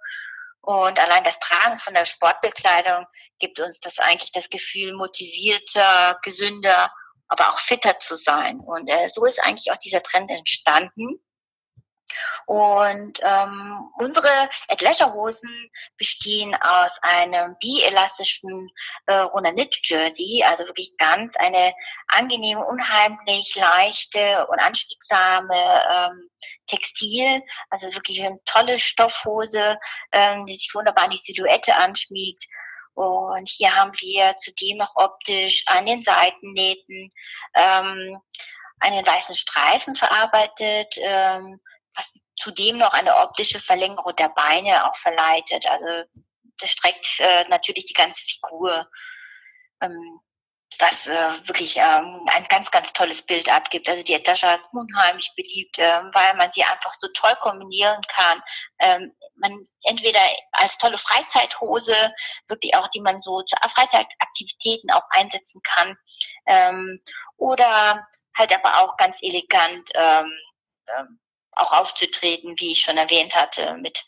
[0.60, 3.06] Und allein das Tragen von der Sportbekleidung
[3.38, 6.92] gibt uns das eigentlich das Gefühl, motivierter, gesünder
[7.28, 8.60] aber auch fitter zu sein.
[8.60, 11.20] Und äh, so ist eigentlich auch dieser Trend entstanden.
[12.46, 18.70] Und ähm, unsere Athleisure-Hosen bestehen aus einem bielastischen
[19.06, 21.74] äh, Runner-Knit-Jersey, also wirklich ganz eine
[22.08, 26.30] angenehme, unheimlich leichte und anstiegsame ähm,
[26.66, 29.78] Textil, also wirklich eine tolle Stoffhose,
[30.12, 32.44] ähm, die sich wunderbar an die Silhouette anschmiegt.
[32.98, 37.12] Und hier haben wir zudem noch optisch an den Seitennähten
[37.54, 38.20] ähm,
[38.80, 41.61] einen weißen Streifen verarbeitet, ähm,
[41.94, 45.70] was zudem noch eine optische Verlängerung der Beine auch verleitet.
[45.70, 45.87] Also
[46.58, 48.90] das streckt äh, natürlich die ganze Figur,
[49.80, 50.20] ähm,
[50.78, 53.88] was äh, wirklich ähm, ein ganz, ganz tolles Bild abgibt.
[53.88, 58.42] Also die Etascha ist unheimlich beliebt, äh, weil man sie einfach so toll kombinieren kann.
[58.78, 60.20] Ähm, man entweder
[60.52, 62.12] als tolle Freizeithose,
[62.48, 65.96] wirklich auch, die man so zu Freizeitaktivitäten auch einsetzen kann,
[66.46, 67.00] ähm,
[67.37, 70.33] oder halt aber auch ganz elegant ähm,
[70.96, 71.20] ähm,
[71.52, 74.04] auch aufzutreten, wie ich schon erwähnt hatte, mit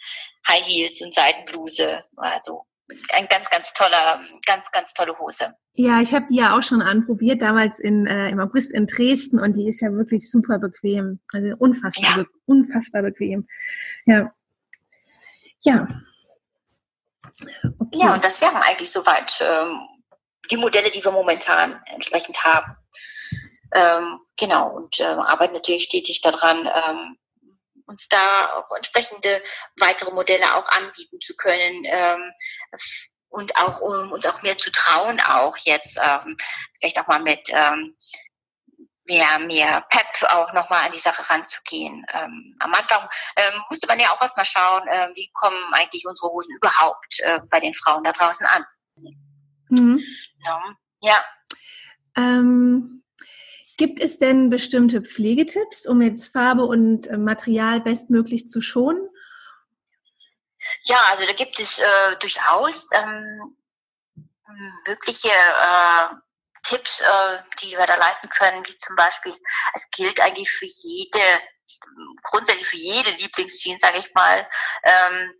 [0.49, 2.05] High Heels und Seidenbluse.
[2.16, 2.64] Also
[3.12, 5.55] ein ganz, ganz toller, ganz, ganz tolle Hose.
[5.74, 9.40] Ja, ich habe die ja auch schon anprobiert, damals in, äh, im August in Dresden
[9.40, 11.20] und die ist ja wirklich super bequem.
[11.33, 12.24] Also unfassbar, ja.
[12.46, 13.48] unfassbar bequem.
[14.07, 14.33] Ja.
[15.62, 15.88] Ja.
[17.79, 17.98] Okay.
[17.98, 19.81] Ja, und das wären eigentlich soweit ähm,
[20.50, 22.76] die Modelle, die wir momentan entsprechend haben.
[23.72, 27.16] Ähm, genau, und äh, arbeiten natürlich stetig daran, ähm,
[27.90, 29.42] uns da auch entsprechende
[29.79, 32.33] weitere Modelle auch anbieten zu können ähm,
[33.29, 36.37] und auch um uns auch mehr zu trauen, auch jetzt ähm,
[36.79, 37.96] vielleicht auch mal mit ähm,
[39.07, 42.05] mehr, mehr Pep auch nochmal an die Sache ranzugehen.
[42.12, 46.29] Ähm, am Anfang ähm, musste man ja auch erstmal schauen, äh, wie kommen eigentlich unsere
[46.29, 48.64] Hosen überhaupt äh, bei den Frauen da draußen an.
[49.68, 50.00] Mhm.
[50.44, 50.62] Ja.
[51.00, 51.24] ja.
[52.16, 53.03] Ähm,
[53.81, 59.09] Gibt es denn bestimmte Pflegetipps, um jetzt Farbe und äh, Material bestmöglich zu schonen?
[60.83, 63.57] Ja, also da gibt es äh, durchaus ähm,
[64.87, 66.09] mögliche äh,
[66.62, 69.35] Tipps, äh, die wir da leisten können, wie zum Beispiel,
[69.73, 71.40] es gilt eigentlich für jede,
[72.25, 74.47] grundsätzlich für jede Lieblingsjeans, sage ich mal,
[74.83, 75.33] ähm,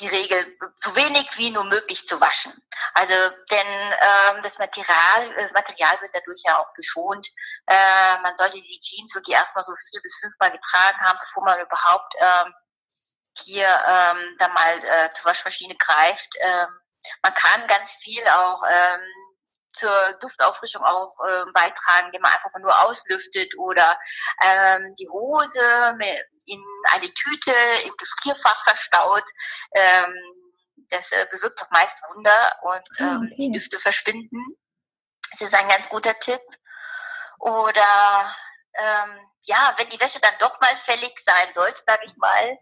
[0.00, 2.52] die Regel, so wenig wie nur möglich zu waschen.
[2.94, 3.14] Also
[3.50, 7.26] denn ähm, das Material, das Material wird dadurch ja auch geschont.
[7.66, 11.60] Äh, man sollte die Jeans wirklich erstmal so vier bis fünfmal getragen haben, bevor man
[11.60, 12.54] überhaupt ähm,
[13.38, 16.34] hier ähm, dann mal äh, zur Waschmaschine greift.
[16.40, 16.68] Ähm,
[17.22, 19.00] man kann ganz viel auch ähm,
[19.76, 23.98] zur Duftauffrischung auch äh, beitragen, indem man einfach mal nur auslüftet oder
[24.44, 25.60] ähm, die Hose
[26.46, 27.52] in eine Tüte
[27.84, 29.24] im Gefrierfach verstaut.
[29.72, 30.14] Ähm,
[30.90, 33.34] das äh, bewirkt doch meist Wunder und ah, ähm, okay.
[33.38, 34.56] die Düfte verschwinden.
[35.32, 36.40] Das ist ein ganz guter Tipp.
[37.38, 38.34] Oder
[38.74, 42.58] ähm, ja, wenn die Wäsche dann doch mal fällig sein sollte, sage ich mal,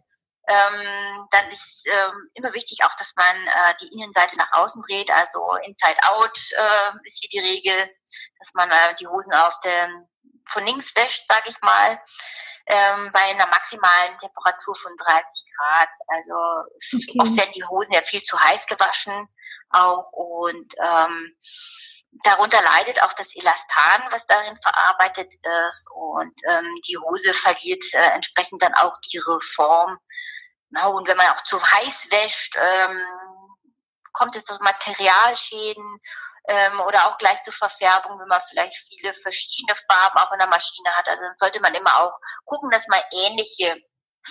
[0.47, 5.11] ähm, dann ist ähm, immer wichtig auch, dass man äh, die Innenseite nach außen dreht,
[5.11, 7.91] also Inside Out äh, ist hier die Regel,
[8.39, 10.07] dass man äh, die Hosen auf dem
[10.47, 11.99] von links wäscht, sage ich mal,
[12.67, 15.89] ähm, bei einer maximalen Temperatur von 30 Grad.
[16.09, 16.35] Also
[16.93, 17.19] okay.
[17.21, 19.29] oft werden die Hosen ja viel zu heiß gewaschen
[19.71, 21.37] auch und ähm,
[22.23, 25.35] darunter leidet auch das Elastan, was darin verarbeitet
[25.69, 29.99] ist und ähm, die Hose verliert äh, entsprechend dann auch ihre Form.
[30.71, 33.01] Na, und wenn man auch zu heiß wäscht, ähm,
[34.13, 36.01] kommt es zu Materialschäden
[36.49, 40.49] ähm, oder auch gleich zur Verfärbung, wenn man vielleicht viele verschiedene Farben auch in der
[40.49, 41.09] Maschine hat.
[41.09, 43.81] Also sollte man immer auch gucken, dass man ähnliche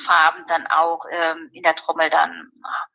[0.06, 2.52] Farben dann auch ähm, in der Trommel dann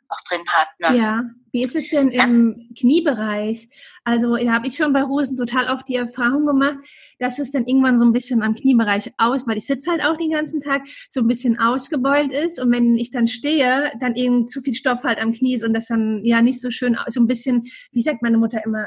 [0.09, 0.69] auch drin hat.
[0.79, 0.99] Ne?
[0.99, 3.69] Ja, wie ist es denn im Kniebereich?
[4.05, 6.79] Also da habe ich schon bei Hosen total oft die Erfahrung gemacht,
[7.19, 10.17] dass es dann irgendwann so ein bisschen am Kniebereich aus, weil ich sitze halt auch
[10.17, 14.47] den ganzen Tag, so ein bisschen ausgebeult ist und wenn ich dann stehe, dann eben
[14.47, 17.21] zu viel Stoff halt am Knie ist und das dann ja nicht so schön, so
[17.21, 18.87] ein bisschen, wie sagt meine Mutter immer,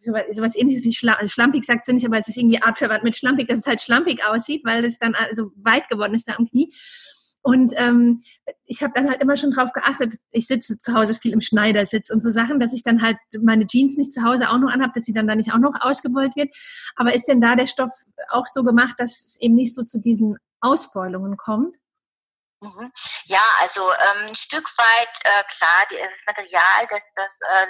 [0.00, 3.16] sowas, sowas ähnliches wie Schla schlampig sagt sie nicht, aber es ist irgendwie artverwandt mit
[3.16, 6.46] schlampig, dass es halt schlampig aussieht, weil es dann also weit geworden ist da am
[6.46, 6.72] Knie.
[7.42, 8.22] Und ähm,
[8.64, 12.10] ich habe dann halt immer schon drauf geachtet, ich sitze zu Hause viel im Schneidersitz
[12.10, 14.92] und so Sachen, dass ich dann halt meine Jeans nicht zu Hause auch noch anhabe,
[14.94, 16.54] dass sie dann da nicht auch noch ausgebeult wird.
[16.96, 17.92] Aber ist denn da der Stoff
[18.28, 21.74] auch so gemacht, dass es eben nicht so zu diesen Ausbeulungen kommt?
[22.62, 22.92] Mhm.
[23.24, 27.66] Ja, also ähm, ein Stück weit, äh, klar, das Material, das, das äh,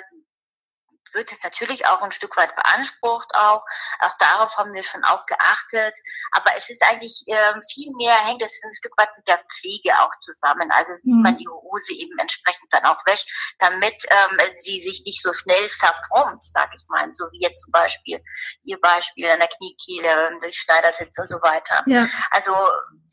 [1.15, 3.65] wird es natürlich auch ein Stück weit beansprucht auch.
[4.01, 5.95] Auch darauf haben wir schon auch geachtet.
[6.33, 9.93] Aber es ist eigentlich ähm, viel mehr, hängt es ein Stück weit mit der Pflege
[10.01, 10.71] auch zusammen.
[10.73, 11.23] Also wie mhm.
[11.23, 15.69] man die Hose eben entsprechend dann auch wäscht, damit ähm, sie sich nicht so schnell
[15.69, 17.09] verformt, sag ich mal.
[17.13, 18.23] So wie jetzt zum Beispiel
[18.65, 21.83] Ihr Beispiel an der Kniekehle, durch Schneidersitz und so weiter.
[21.87, 22.09] Ja.
[22.31, 22.53] Also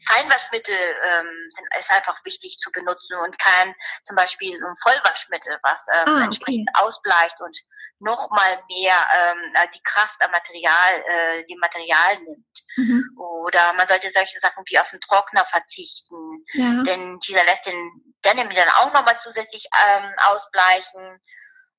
[0.06, 5.58] Feinwaschmittel ähm, sind, ist einfach wichtig zu benutzen und kein zum Beispiel so ein Vollwaschmittel,
[5.64, 6.86] was ähm, ah, entsprechend okay.
[6.86, 7.58] ausbleicht und
[8.00, 12.60] noch mal mehr ähm, die Kraft am Material, äh, dem Material nimmt.
[12.76, 13.18] Mhm.
[13.18, 16.84] Oder man sollte solche Sachen wie auf den Trockner verzichten, ja.
[16.84, 21.20] denn dieser lässt den Denim dann auch noch mal zusätzlich ähm, ausbleichen.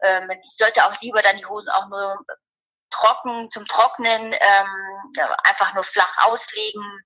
[0.03, 2.19] Ähm, ich sollte auch lieber dann die Hosen auch nur
[2.91, 5.13] trocken zum Trocknen ähm,
[5.45, 7.03] einfach nur flach auslegen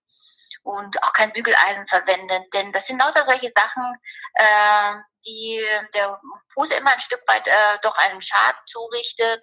[0.63, 3.83] und auch kein Bügeleisen verwenden, denn das sind lauter solche Sachen,
[4.35, 4.95] äh,
[5.27, 6.21] die der
[6.57, 9.43] Hose immer ein Stück weit äh, doch einen Schaden zurichtet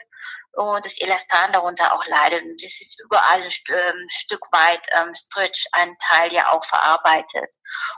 [0.53, 2.43] und das Elastan darunter auch leidet.
[2.43, 7.49] Und das ist überall ein ähm, Stück weit ähm, Stretch, ein Teil ja auch verarbeitet.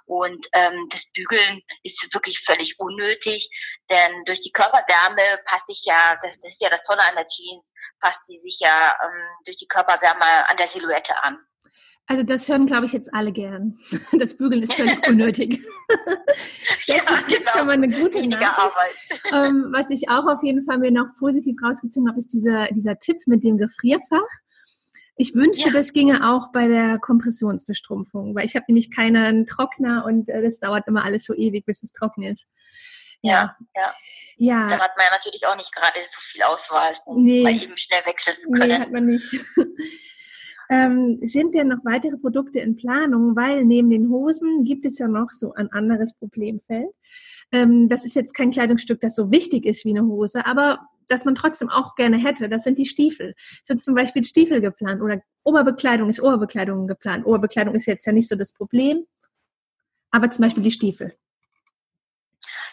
[0.06, 3.50] Und ähm, das Bügeln ist wirklich völlig unnötig,
[3.90, 7.28] denn durch die Körperwärme passt sich ja, das, das ist ja das Tolle an der
[7.28, 7.64] Jeans,
[8.00, 11.40] passt sie sich ja ähm, durch die Körperwärme an der Silhouette an.
[12.12, 13.78] Also das hören, glaube ich, jetzt alle gern.
[14.20, 15.62] Das Bügeln ist völlig unnötig.
[15.88, 17.52] das ja, ist genau.
[17.54, 19.24] schon mal eine gute Weniger Nachricht.
[19.32, 23.00] Ähm, was ich auch auf jeden Fall mir noch positiv rausgezogen habe, ist dieser, dieser
[23.00, 24.28] Tipp mit dem Gefrierfach.
[25.16, 25.74] Ich wünschte, ja.
[25.74, 30.60] das ginge auch bei der Kompressionsbestrumpfung, weil ich habe nämlich keinen Trockner und äh, das
[30.60, 32.42] dauert immer alles so ewig, bis es trocknet.
[33.22, 33.96] Ja, ja.
[34.36, 34.68] ja.
[34.68, 37.44] Dann hat man ja natürlich auch nicht gerade so viel Auswahl, um nee.
[37.44, 38.68] mal eben schnell wechseln zu können.
[38.68, 39.34] Nee, hat man nicht.
[40.72, 43.36] Ähm, sind denn noch weitere Produkte in Planung?
[43.36, 46.90] Weil neben den Hosen gibt es ja noch so ein anderes Problemfeld.
[47.52, 50.80] Ähm, das ist jetzt kein Kleidungsstück, das so wichtig ist wie eine Hose, aber
[51.10, 52.48] das man trotzdem auch gerne hätte.
[52.48, 53.36] Das sind die Stiefel.
[53.66, 57.26] Sind zum Beispiel Stiefel geplant oder Oberbekleidung ist Oberbekleidung geplant.
[57.26, 59.06] Oberbekleidung ist jetzt ja nicht so das Problem,
[60.10, 61.14] aber zum Beispiel die Stiefel.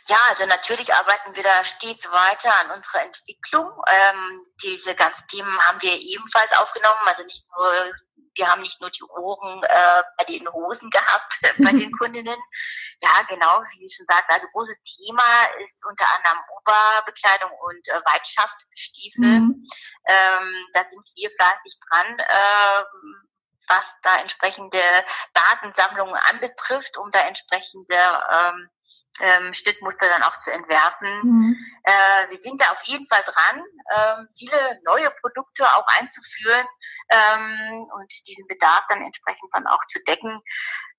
[0.09, 3.71] Ja, also natürlich arbeiten wir da stets weiter an unserer Entwicklung.
[3.87, 7.01] Ähm, diese ganzen Themen haben wir ebenfalls aufgenommen.
[7.05, 7.93] Also nicht nur,
[8.35, 12.41] wir haben nicht nur die Ohren äh, bei den Hosen gehabt, bei den Kundinnen.
[13.03, 14.33] Ja, genau, wie Sie schon sagten.
[14.33, 19.41] Also großes Thema ist unter anderem Oberbekleidung und äh, Weitschaftsstiefel.
[19.41, 19.67] Mhm.
[20.07, 22.19] Ähm, da sind wir fleißig dran.
[22.19, 22.85] Äh,
[23.71, 24.81] was da entsprechende
[25.35, 27.95] Datensammlungen anbetrifft, um da entsprechende
[28.33, 28.71] ähm,
[29.21, 31.09] ähm, Schnittmuster dann auch zu entwerfen.
[31.23, 31.57] Mhm.
[31.83, 33.63] Äh, wir sind da auf jeden Fall dran,
[33.97, 36.67] ähm, viele neue Produkte auch einzuführen
[37.11, 40.41] ähm, und diesen Bedarf dann entsprechend dann auch zu decken.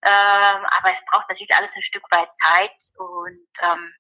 [0.04, 3.94] Ähm, aber es braucht natürlich alles ein Stück weit Zeit und ähm,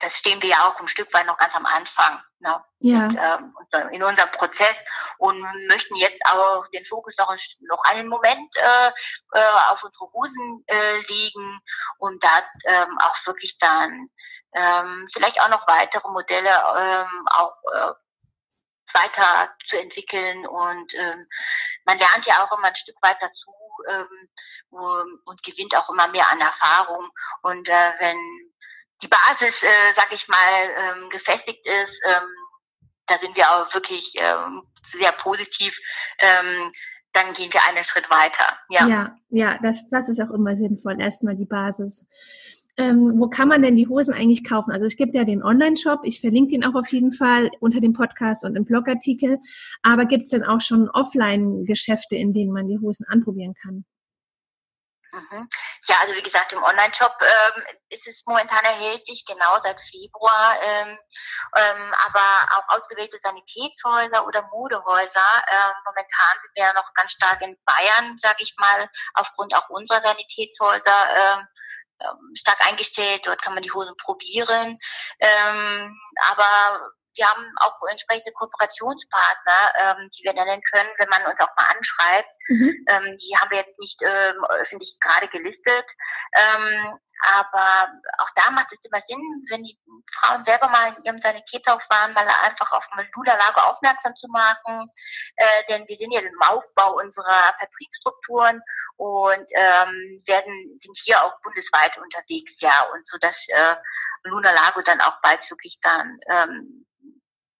[0.00, 2.62] das stehen wir ja auch ein Stück weit noch ganz am Anfang ne?
[2.80, 3.04] ja.
[3.04, 4.76] Und, ähm, in unserem Prozess
[5.18, 8.88] und möchten jetzt auch den Fokus noch, noch einen Moment äh,
[9.32, 11.60] äh, auf unsere Hosen äh, legen
[11.98, 14.08] und da ähm, auch wirklich dann
[14.54, 17.92] ähm, vielleicht auch noch weitere Modelle ähm, auch äh,
[18.92, 21.26] weiter zu entwickeln und ähm,
[21.84, 23.52] man lernt ja auch immer ein Stück weit dazu
[23.88, 24.28] ähm,
[25.24, 27.10] und gewinnt auch immer mehr an Erfahrung
[27.42, 28.18] und äh, wenn
[29.02, 32.28] die Basis, äh, sag ich mal, ähm, gefestigt ist, ähm,
[33.06, 35.78] da sind wir auch wirklich ähm, sehr positiv.
[36.18, 36.72] Ähm,
[37.12, 38.58] dann gehen wir einen Schritt weiter.
[38.68, 41.00] Ja, ja, ja das, das ist auch immer sinnvoll.
[41.00, 42.04] Erstmal die Basis.
[42.78, 44.70] Ähm, wo kann man denn die Hosen eigentlich kaufen?
[44.70, 47.94] Also es gibt ja den Online-Shop, ich verlinke den auch auf jeden Fall unter dem
[47.94, 49.38] Podcast und im Blogartikel.
[49.82, 53.86] Aber gibt es denn auch schon Offline-Geschäfte, in denen man die Hosen anprobieren kann?
[55.16, 55.48] Mhm.
[55.88, 60.58] Ja, also wie gesagt, im Online-Shop ähm, ist es momentan erhältlich, genau seit Februar.
[60.60, 60.98] Ähm,
[61.56, 65.44] ähm, aber auch ausgewählte Sanitätshäuser oder Modehäuser.
[65.48, 69.70] Ähm, momentan sind wir ja noch ganz stark in Bayern, sage ich mal, aufgrund auch
[69.70, 73.26] unserer Sanitätshäuser ähm, stark eingestellt.
[73.26, 74.78] Dort kann man die Hosen probieren.
[75.20, 75.98] Ähm,
[76.30, 81.54] aber wir haben auch entsprechende Kooperationspartner, ähm, die wir nennen können, wenn man uns auch
[81.56, 82.30] mal anschreibt.
[82.48, 82.84] Mhm.
[82.88, 85.86] Ähm, die haben wir jetzt nicht ähm, öffentlich gerade gelistet.
[86.34, 89.78] Ähm, aber auch da macht es immer Sinn, wenn die
[90.12, 94.90] Frauen selber mal in ihrem Sanitätshaus waren, mal einfach auf Luderlage aufmerksam zu machen.
[95.36, 98.60] Äh, denn wir sind ja im Aufbau unserer Vertriebsstrukturen
[98.96, 103.76] und ähm, werden sind hier auch bundesweit unterwegs, ja, und so dass äh,
[104.24, 106.86] Luna Lago dann auch bald wirklich dann ähm,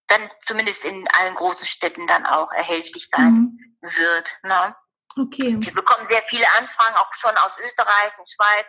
[0.09, 3.77] dann zumindest in allen großen Städten dann auch erhältlich sein mhm.
[3.81, 4.33] wird.
[4.43, 4.77] Ne?
[5.19, 5.57] Okay.
[5.59, 8.67] Wir bekommen sehr viele Anfragen, auch schon aus Österreich und Schweiz,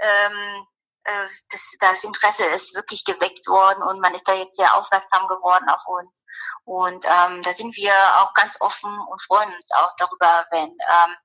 [0.00, 0.66] ähm,
[1.04, 5.26] äh, das, das Interesse ist wirklich geweckt worden und man ist da jetzt sehr aufmerksam
[5.28, 6.24] geworden auf uns.
[6.64, 11.16] Und ähm, da sind wir auch ganz offen und freuen uns auch darüber, wenn ähm,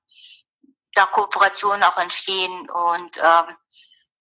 [0.94, 3.56] da Kooperationen auch entstehen und ähm,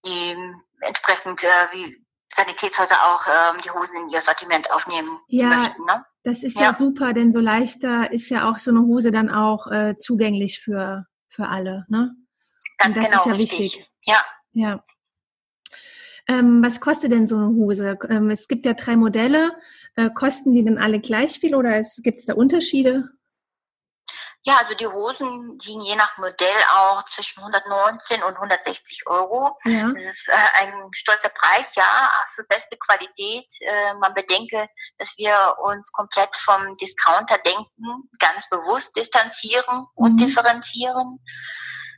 [0.05, 0.37] die
[0.81, 2.02] entsprechend äh, wie
[2.35, 5.85] Sanitätshäuser auch ähm, die Hosen in ihr Sortiment aufnehmen ja, möchten.
[5.85, 6.05] Ne?
[6.23, 6.67] Das ist ja.
[6.67, 6.73] ja.
[6.73, 11.05] super, denn so leichter ist ja auch so eine Hose dann auch äh, zugänglich für,
[11.27, 11.85] für alle.
[11.89, 12.15] Ne?
[12.77, 13.59] Ganz das genau, ist ja richtig.
[13.59, 13.91] wichtig.
[14.03, 14.23] Ja.
[14.51, 14.83] Ja.
[16.27, 17.97] Ähm, was kostet denn so eine Hose?
[18.09, 19.51] Ähm, es gibt ja drei Modelle.
[19.95, 23.09] Äh, kosten die denn alle gleich viel oder gibt es da Unterschiede?
[24.45, 29.57] Ja, also die Hosen liegen je nach Modell auch zwischen 119 und 160 Euro.
[29.63, 29.89] Ja.
[29.93, 33.47] Das ist äh, ein stolzer Preis, ja, für beste Qualität.
[33.61, 34.67] Äh, man bedenke,
[34.97, 40.17] dass wir uns komplett vom Discounter denken, ganz bewusst distanzieren und mhm.
[40.17, 41.23] differenzieren.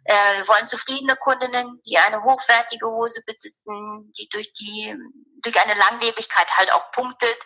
[0.03, 4.95] Äh, wir wollen zufriedene Kundinnen, die eine hochwertige Hose besitzen, die durch die
[5.41, 7.37] durch eine Langlebigkeit halt auch punktet,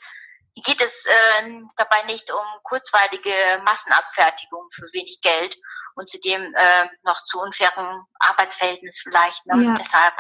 [0.56, 3.32] geht es äh, dabei nicht um kurzweilige
[3.64, 5.58] Massenabfertigung für wenig Geld
[5.95, 9.45] und zudem äh, noch zu unfairen Arbeitsverhältnissen vielleicht.
[9.45, 9.64] Ne?
[9.64, 9.76] Ja.
[9.76, 10.14] Deshalb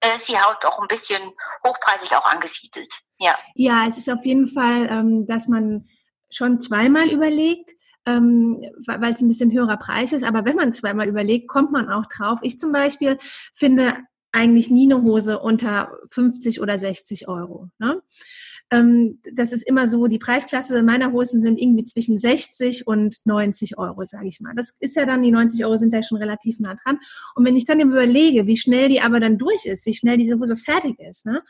[0.00, 2.92] äh, ist die Haut auch ein bisschen hochpreisig auch angesiedelt.
[3.18, 5.88] Ja, ja es ist auf jeden Fall, ähm, dass man
[6.30, 7.72] schon zweimal überlegt,
[8.06, 10.24] ähm, weil es ein bisschen höherer Preis ist.
[10.24, 12.38] Aber wenn man zweimal überlegt, kommt man auch drauf.
[12.42, 13.18] Ich zum Beispiel
[13.54, 13.96] finde
[14.30, 17.68] eigentlich nie eine Hose unter 50 oder 60 Euro.
[17.78, 18.02] Ne?
[18.70, 23.78] Ähm, das ist immer so, die Preisklasse meiner Hosen sind irgendwie zwischen 60 und 90
[23.78, 24.54] Euro, sage ich mal.
[24.54, 26.98] Das ist ja dann, die 90 Euro sind da schon relativ nah dran.
[27.34, 30.38] Und wenn ich dann überlege, wie schnell die aber dann durch ist, wie schnell diese
[30.38, 31.42] Hose fertig ist, ne,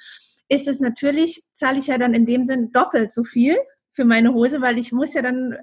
[0.49, 3.57] ist es natürlich, zahle ich ja dann in dem Sinn doppelt so viel
[3.93, 5.57] für meine Hose, weil ich muss ja dann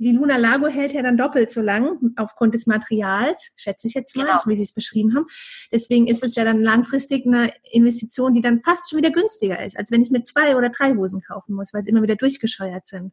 [0.00, 4.16] die Luna Lago hält ja dann doppelt so lang aufgrund des Materials, schätze ich jetzt
[4.16, 4.40] mal, genau.
[4.46, 5.26] wie Sie es beschrieben haben.
[5.70, 9.76] Deswegen ist es ja dann langfristig eine Investition, die dann fast schon wieder günstiger ist,
[9.76, 12.86] als wenn ich mir zwei oder drei Hosen kaufen muss, weil sie immer wieder durchgescheuert
[12.86, 13.12] sind.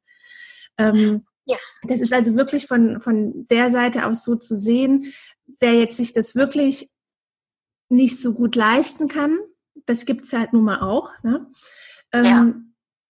[0.77, 1.57] Ähm, ja.
[1.83, 5.13] Das ist also wirklich von, von der Seite aus so zu sehen,
[5.59, 6.89] wer jetzt sich das wirklich
[7.89, 9.37] nicht so gut leisten kann,
[9.85, 11.47] das gibt's halt nun mal auch, ne?
[12.13, 12.53] Ähm, ja.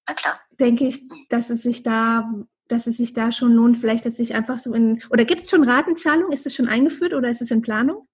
[0.08, 0.40] Na klar.
[0.60, 2.32] denke ich, dass es sich da
[2.70, 5.50] dass es sich da schon lohnt, vielleicht dass sich einfach so in, oder gibt es
[5.50, 6.32] schon Ratenzahlung?
[6.32, 8.08] Ist es schon eingeführt oder ist es in Planung?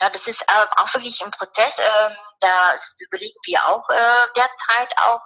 [0.00, 1.74] Ja, das ist äh, auch wirklich im Prozess.
[1.78, 5.20] Ähm, das überlegen wir auch äh, derzeit auch,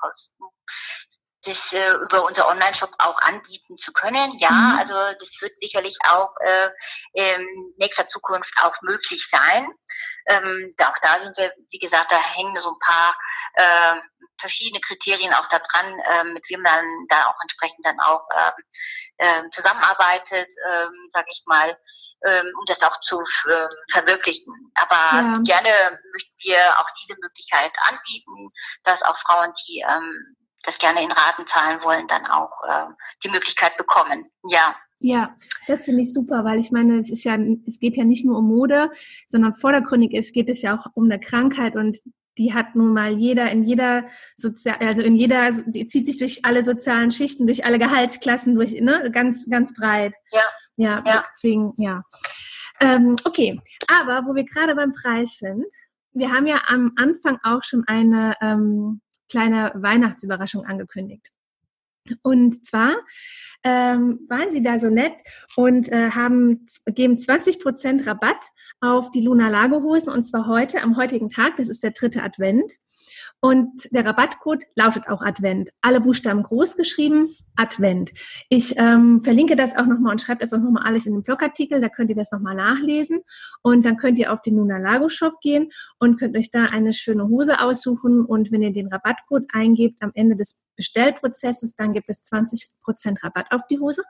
[1.46, 4.36] das äh, über unser Online-Shop auch anbieten zu können.
[4.38, 4.78] Ja, mhm.
[4.78, 6.70] also das wird sicherlich auch äh,
[7.12, 9.68] in nächster Zukunft auch möglich sein.
[10.26, 13.16] Ähm, auch da sind wir, wie gesagt, da hängen so ein paar
[13.54, 14.00] äh,
[14.38, 18.26] verschiedene Kriterien auch da dran, äh, mit wem man da auch entsprechend dann auch
[19.18, 21.78] äh, zusammenarbeitet, äh, sage ich mal,
[22.20, 24.72] äh, um das auch zu äh, verwirklichen.
[24.74, 25.38] Aber ja.
[25.44, 28.50] gerne möchten wir auch diese Möglichkeit anbieten,
[28.84, 30.36] dass auch Frauen, die ähm,
[30.66, 32.86] das gerne in Raten zahlen wollen, dann auch äh,
[33.24, 34.30] die Möglichkeit bekommen.
[34.44, 34.76] Ja.
[34.98, 35.36] Ja,
[35.66, 37.36] das finde ich super, weil ich meine, es ist ja,
[37.66, 38.90] es geht ja nicht nur um Mode,
[39.26, 41.98] sondern vordergründig ist, geht es ja auch um eine Krankheit und
[42.38, 44.06] die hat nun mal jeder in jeder
[44.36, 48.72] sozial, also in jeder, die zieht sich durch alle sozialen Schichten, durch alle Gehaltsklassen, durch,
[48.80, 50.14] ne, ganz, ganz breit.
[50.32, 50.42] Ja.
[50.76, 51.24] Ja, ja.
[51.30, 52.02] deswegen, ja.
[52.80, 55.64] Ähm, okay, aber wo wir gerade beim Preis sind,
[56.12, 61.30] wir haben ja am Anfang auch schon eine ähm, kleine Weihnachtsüberraschung angekündigt.
[62.22, 62.94] Und zwar
[63.64, 65.14] ähm, waren sie da so nett
[65.56, 68.46] und äh, haben, geben 20% Rabatt
[68.80, 72.74] auf die Luna Lago und zwar heute, am heutigen Tag, das ist der dritte Advent.
[73.46, 75.70] Und der Rabattcode lautet auch Advent.
[75.80, 78.10] Alle Buchstaben groß geschrieben, Advent.
[78.48, 81.80] Ich ähm, verlinke das auch nochmal und schreibe das auch nochmal alles in den Blogartikel,
[81.80, 83.20] da könnt ihr das nochmal nachlesen.
[83.62, 85.70] Und dann könnt ihr auf den Luna Lago Shop gehen
[86.00, 88.24] und könnt euch da eine schöne Hose aussuchen.
[88.24, 93.52] Und wenn ihr den Rabattcode eingebt am Ende des Bestellprozesses, dann gibt es 20% Rabatt
[93.52, 94.02] auf die Hose.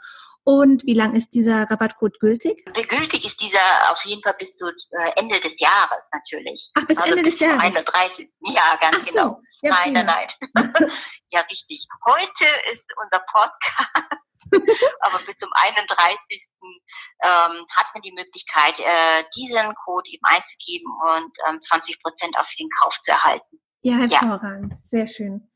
[0.49, 2.65] Und wie lang ist dieser Rabattcode gültig?
[2.89, 6.71] Gültig ist dieser auf jeden Fall bis zu äh, Ende des Jahres natürlich.
[6.75, 7.65] Ach, bis also Ende bis des Jahres?
[7.65, 8.31] 31.
[8.43, 9.27] Ja, ganz Ach genau.
[9.27, 9.41] So.
[9.63, 10.29] Ja, nein, nein, nein.
[11.31, 11.85] ja, richtig.
[12.05, 14.23] Heute ist unser Podcast.
[15.01, 16.17] Aber bis zum 31.
[17.25, 22.49] Ähm, hat man die Möglichkeit, äh, diesen Code eben einzugeben und ähm, 20 Prozent auf
[22.57, 23.59] den Kauf zu erhalten.
[23.83, 24.75] Ja, hervorragend.
[24.75, 24.79] Ja.
[24.81, 25.51] Sehr schön.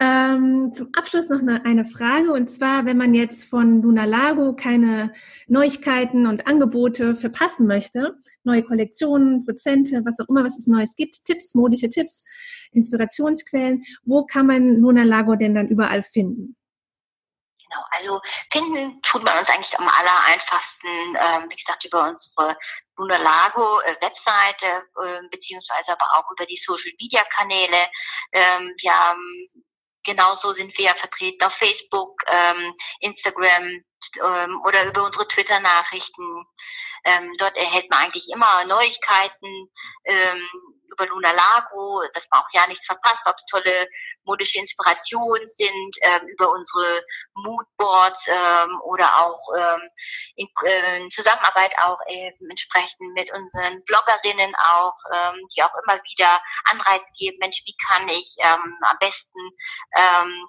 [0.00, 4.54] Ähm, zum Abschluss noch eine, eine, Frage und zwar, wenn man jetzt von Luna Lago
[4.54, 5.12] keine
[5.48, 11.24] Neuigkeiten und Angebote verpassen möchte, neue Kollektionen, Prozente, was auch immer, was es Neues gibt,
[11.24, 12.24] Tipps, modische Tipps,
[12.70, 16.56] Inspirationsquellen, wo kann man Luna Lago denn dann überall finden?
[17.68, 18.20] Genau, also
[18.52, 22.56] finden tut man uns eigentlich am aller einfachsten, ähm, wie gesagt, über unsere
[22.96, 27.90] Lunalago äh, Webseite, äh, beziehungsweise aber auch über die Social Media Kanäle.
[28.32, 29.66] Ähm, wir haben
[30.04, 33.82] genauso sind wir ja vertreten auf Facebook, ähm, Instagram
[34.22, 36.44] ähm, oder über unsere Twitter-Nachrichten.
[37.04, 39.70] Ähm, dort erhält man eigentlich immer Neuigkeiten
[40.04, 40.48] ähm,
[40.92, 43.88] über Luna Lago, dass man auch ja nichts verpasst, ob es tolle
[44.24, 49.90] modische Inspirationen sind, ähm, über unsere Moodboards ähm, oder auch ähm,
[50.36, 56.00] in, äh, in, Zusammenarbeit auch eben entsprechend mit unseren Bloggerinnen auch, ähm, die auch immer
[56.02, 56.40] wieder
[56.70, 59.38] Anreiz geben, Mensch, wie kann ich ähm, am besten
[59.96, 60.48] ähm,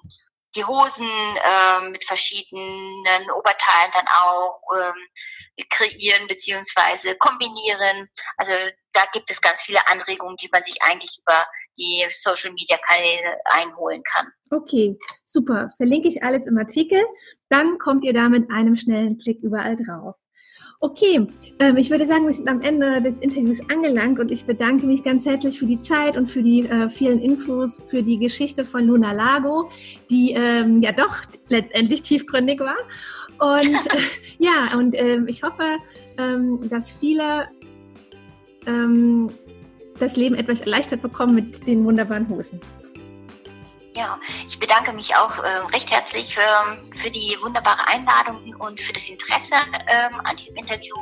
[0.56, 8.08] die Hosen ähm, mit verschiedenen Oberteilen dann auch ähm, kreieren beziehungsweise kombinieren.
[8.36, 8.52] Also
[8.92, 11.46] da gibt es ganz viele Anregungen, die man sich eigentlich über
[11.76, 14.26] die Social Media Kanäle einholen kann.
[14.50, 15.70] Okay, super.
[15.76, 17.00] Verlinke ich alles im Artikel.
[17.48, 20.16] Dann kommt ihr da mit einem schnellen Klick überall drauf.
[20.82, 21.26] Okay,
[21.58, 25.02] ähm, ich würde sagen, wir sind am Ende des Interviews angelangt und ich bedanke mich
[25.02, 28.86] ganz herzlich für die Zeit und für die äh, vielen Infos, für die Geschichte von
[28.86, 29.70] Luna Lago,
[30.08, 31.18] die ähm, ja doch
[31.50, 32.76] letztendlich tiefgründig war.
[33.40, 33.98] Und äh,
[34.38, 35.76] ja, und ähm, ich hoffe,
[36.16, 37.50] ähm, dass viele
[38.66, 39.28] ähm,
[39.98, 42.58] das Leben etwas erleichtert bekommen mit den wunderbaren Hosen.
[43.94, 48.92] Ja, ich bedanke mich auch äh, recht herzlich für, für, die wunderbare Einladung und für
[48.92, 49.54] das Interesse
[49.88, 50.94] ähm, an diesem Interview.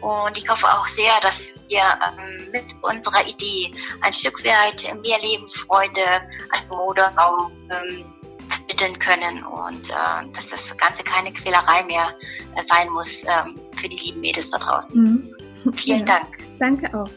[0.00, 3.70] Und ich hoffe auch sehr, dass wir ähm, mit unserer Idee
[4.00, 8.04] ein Stück weit mehr Lebensfreude als Moderaum ähm,
[8.48, 12.14] vermitteln können und äh, dass das Ganze keine Quälerei mehr
[12.56, 14.94] äh, sein muss ähm, für die lieben Mädels da draußen.
[14.94, 15.72] Mhm.
[15.74, 16.38] Vielen ja, Dank.
[16.58, 17.08] Danke auch.